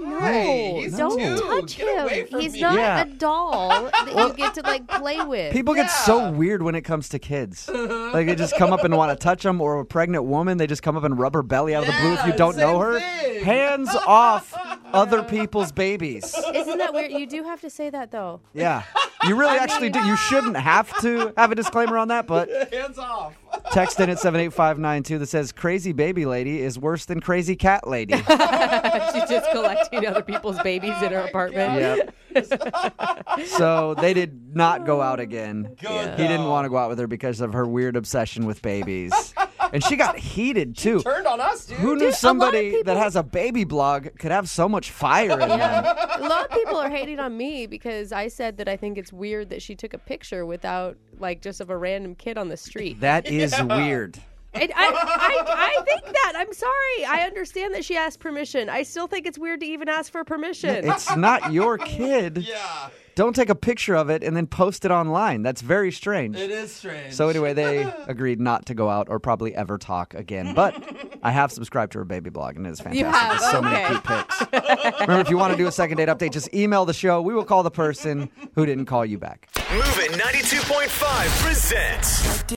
No, 0.74 0.80
He's 0.80 0.96
don't 0.96 1.18
two. 1.18 1.36
touch 1.40 1.76
Get 1.76 2.02
away 2.04 2.20
him. 2.22 2.26
from 2.28 2.40
He's 2.40 2.52
me. 2.54 2.60
not 2.62 2.74
Yeah. 2.74 3.02
a 3.02 3.06
doll 3.06 3.68
that 3.84 4.12
you 4.16 4.34
get 4.34 4.54
to 4.54 4.62
like 4.62 4.86
play 4.88 5.20
with. 5.24 5.52
People 5.52 5.74
get 5.74 5.88
so 5.90 6.30
weird 6.30 6.62
when 6.62 6.74
it 6.74 6.82
comes 6.82 7.08
to 7.10 7.18
kids. 7.18 7.68
Like 8.10 8.26
they 8.26 8.34
just 8.34 8.56
come 8.56 8.72
up 8.72 8.82
and 8.84 8.96
want 8.96 9.16
to 9.16 9.22
touch 9.22 9.42
them, 9.44 9.60
or 9.60 9.78
a 9.78 9.84
pregnant 9.84 10.24
woman, 10.24 10.58
they 10.58 10.66
just 10.66 10.82
come 10.82 10.96
up 10.96 11.04
and 11.04 11.16
rub 11.18 11.32
her 11.34 11.42
belly 11.44 11.74
out 11.76 11.86
of 11.86 11.94
the 11.94 12.00
blue 12.00 12.14
if 12.14 12.26
you 12.26 12.32
don't 12.32 12.56
know 12.56 12.78
her. 12.80 12.98
thing. 12.98 13.44
Hands 13.44 13.88
off 14.06 14.54
other 14.92 15.22
people's 15.22 15.72
babies. 15.72 16.34
Isn't 16.54 16.78
that 16.78 16.92
weird? 16.92 17.12
You 17.12 17.26
do 17.26 17.42
have 17.44 17.60
to 17.62 17.70
say 17.70 17.90
that 17.90 18.10
though. 18.10 18.40
Yeah. 18.52 18.82
You 19.26 19.36
really 19.36 19.58
actually 19.58 19.90
do. 19.90 20.00
You 20.00 20.16
shouldn't 20.16 20.56
have 20.56 20.98
to 21.00 21.32
have 21.36 21.52
a 21.52 21.54
disclaimer 21.54 21.98
on 21.98 22.08
that, 22.08 22.26
but 22.26 22.48
Hands 22.72 22.96
off. 22.98 23.36
text 23.72 24.00
in 24.00 24.08
at 24.08 24.18
78592 24.18 25.18
that 25.18 25.26
says 25.26 25.52
crazy 25.52 25.92
baby 25.92 26.24
lady 26.24 26.60
is 26.62 26.78
worse 26.78 27.04
than 27.04 27.20
crazy 27.20 27.54
cat 27.54 27.86
lady. 27.86 28.14
She's 28.16 29.28
just 29.28 29.50
collecting 29.52 30.06
other 30.06 30.22
people's 30.22 30.58
babies 30.60 31.00
in 31.02 31.12
her 31.12 31.20
apartment. 31.20 31.80
Yep. 31.80 32.14
so 33.46 33.94
they 33.94 34.14
did 34.14 34.54
not 34.56 34.86
go 34.86 35.02
out 35.02 35.20
again. 35.20 35.76
Good. 35.80 36.18
He 36.18 36.26
didn't 36.26 36.46
want 36.46 36.64
to 36.64 36.68
go 36.70 36.76
out 36.78 36.88
with 36.88 36.98
her 36.98 37.06
because 37.06 37.40
of 37.40 37.52
her 37.52 37.66
weird 37.66 37.96
obsession 37.96 38.46
with 38.46 38.62
babies. 38.62 39.34
And 39.72 39.82
she 39.84 39.96
got 39.96 40.18
heated 40.18 40.76
too. 40.76 41.00
Turned 41.02 41.26
on 41.26 41.40
us, 41.40 41.66
dude. 41.66 41.78
Who 41.78 41.94
knew 41.94 41.98
Dude, 41.98 42.02
a 42.02 42.04
lot 42.06 42.12
of 42.12 42.16
somebody 42.18 42.70
people- 42.70 42.84
that 42.94 42.96
has 42.96 43.16
a 43.16 43.22
baby 43.22 43.64
blog 43.64 44.08
could 44.18 44.30
have 44.32 44.48
so 44.48 44.68
much 44.68 44.90
fire 44.90 45.32
in 45.32 45.38
them? 45.48 45.58
Yeah. 45.58 46.16
A 46.18 46.28
lot 46.28 46.44
of 46.46 46.50
people 46.50 46.76
are 46.76 46.90
hating 46.90 47.20
on 47.20 47.36
me 47.36 47.66
because 47.66 48.12
I 48.12 48.28
said 48.28 48.56
that 48.58 48.68
I 48.68 48.76
think 48.76 48.98
it's 48.98 49.12
weird 49.12 49.50
that 49.50 49.62
she 49.62 49.74
took 49.74 49.94
a 49.94 49.98
picture 49.98 50.44
without 50.44 50.96
like 51.18 51.42
just 51.42 51.60
of 51.60 51.70
a 51.70 51.76
random 51.76 52.14
kid 52.14 52.36
on 52.38 52.48
the 52.48 52.56
street. 52.56 53.00
That 53.00 53.26
is 53.26 53.54
weird. 53.62 54.18
And 54.52 54.72
I, 54.74 54.84
I, 54.84 55.78
I 55.78 55.82
think 55.84 56.04
that. 56.04 56.32
I'm 56.36 56.52
sorry. 56.52 57.04
I 57.06 57.24
understand 57.26 57.74
that 57.74 57.84
she 57.84 57.96
asked 57.96 58.18
permission. 58.20 58.68
I 58.68 58.82
still 58.82 59.06
think 59.06 59.26
it's 59.26 59.38
weird 59.38 59.60
to 59.60 59.66
even 59.66 59.88
ask 59.88 60.10
for 60.10 60.24
permission. 60.24 60.88
It's 60.88 61.14
not 61.16 61.52
your 61.52 61.78
kid. 61.78 62.46
Yeah. 62.50 62.88
Don't 63.16 63.36
take 63.36 63.50
a 63.50 63.54
picture 63.54 63.94
of 63.94 64.08
it 64.08 64.22
and 64.24 64.34
then 64.36 64.46
post 64.46 64.84
it 64.84 64.90
online. 64.90 65.42
That's 65.42 65.60
very 65.60 65.92
strange. 65.92 66.36
It 66.36 66.50
is 66.50 66.72
strange. 66.72 67.12
So 67.12 67.28
anyway, 67.28 67.52
they 67.52 67.82
agreed 68.06 68.40
not 68.40 68.66
to 68.66 68.74
go 68.74 68.88
out 68.88 69.08
or 69.10 69.18
probably 69.18 69.54
ever 69.54 69.78
talk 69.78 70.14
again. 70.14 70.54
But 70.54 70.74
I 71.22 71.30
have 71.30 71.52
subscribed 71.52 71.92
to 71.92 71.98
her 71.98 72.04
baby 72.04 72.30
blog 72.30 72.56
and 72.56 72.66
it 72.66 72.70
is 72.70 72.80
fantastic. 72.80 73.06
have? 73.06 73.38
There's 73.38 73.50
so 73.52 73.62
many 73.62 73.86
cute 73.88 74.04
pics. 74.04 75.00
Remember, 75.00 75.20
if 75.20 75.28
you 75.28 75.36
want 75.36 75.52
to 75.52 75.58
do 75.58 75.66
a 75.66 75.72
second 75.72 75.98
date 75.98 76.08
update, 76.08 76.32
just 76.32 76.52
email 76.54 76.86
the 76.86 76.94
show. 76.94 77.20
We 77.20 77.34
will 77.34 77.44
call 77.44 77.62
the 77.62 77.70
person 77.70 78.30
who 78.54 78.64
didn't 78.64 78.86
call 78.86 79.04
you 79.04 79.18
back. 79.18 79.48
Moving 79.72 80.12
92.5 80.12 81.42
presents 81.42 82.42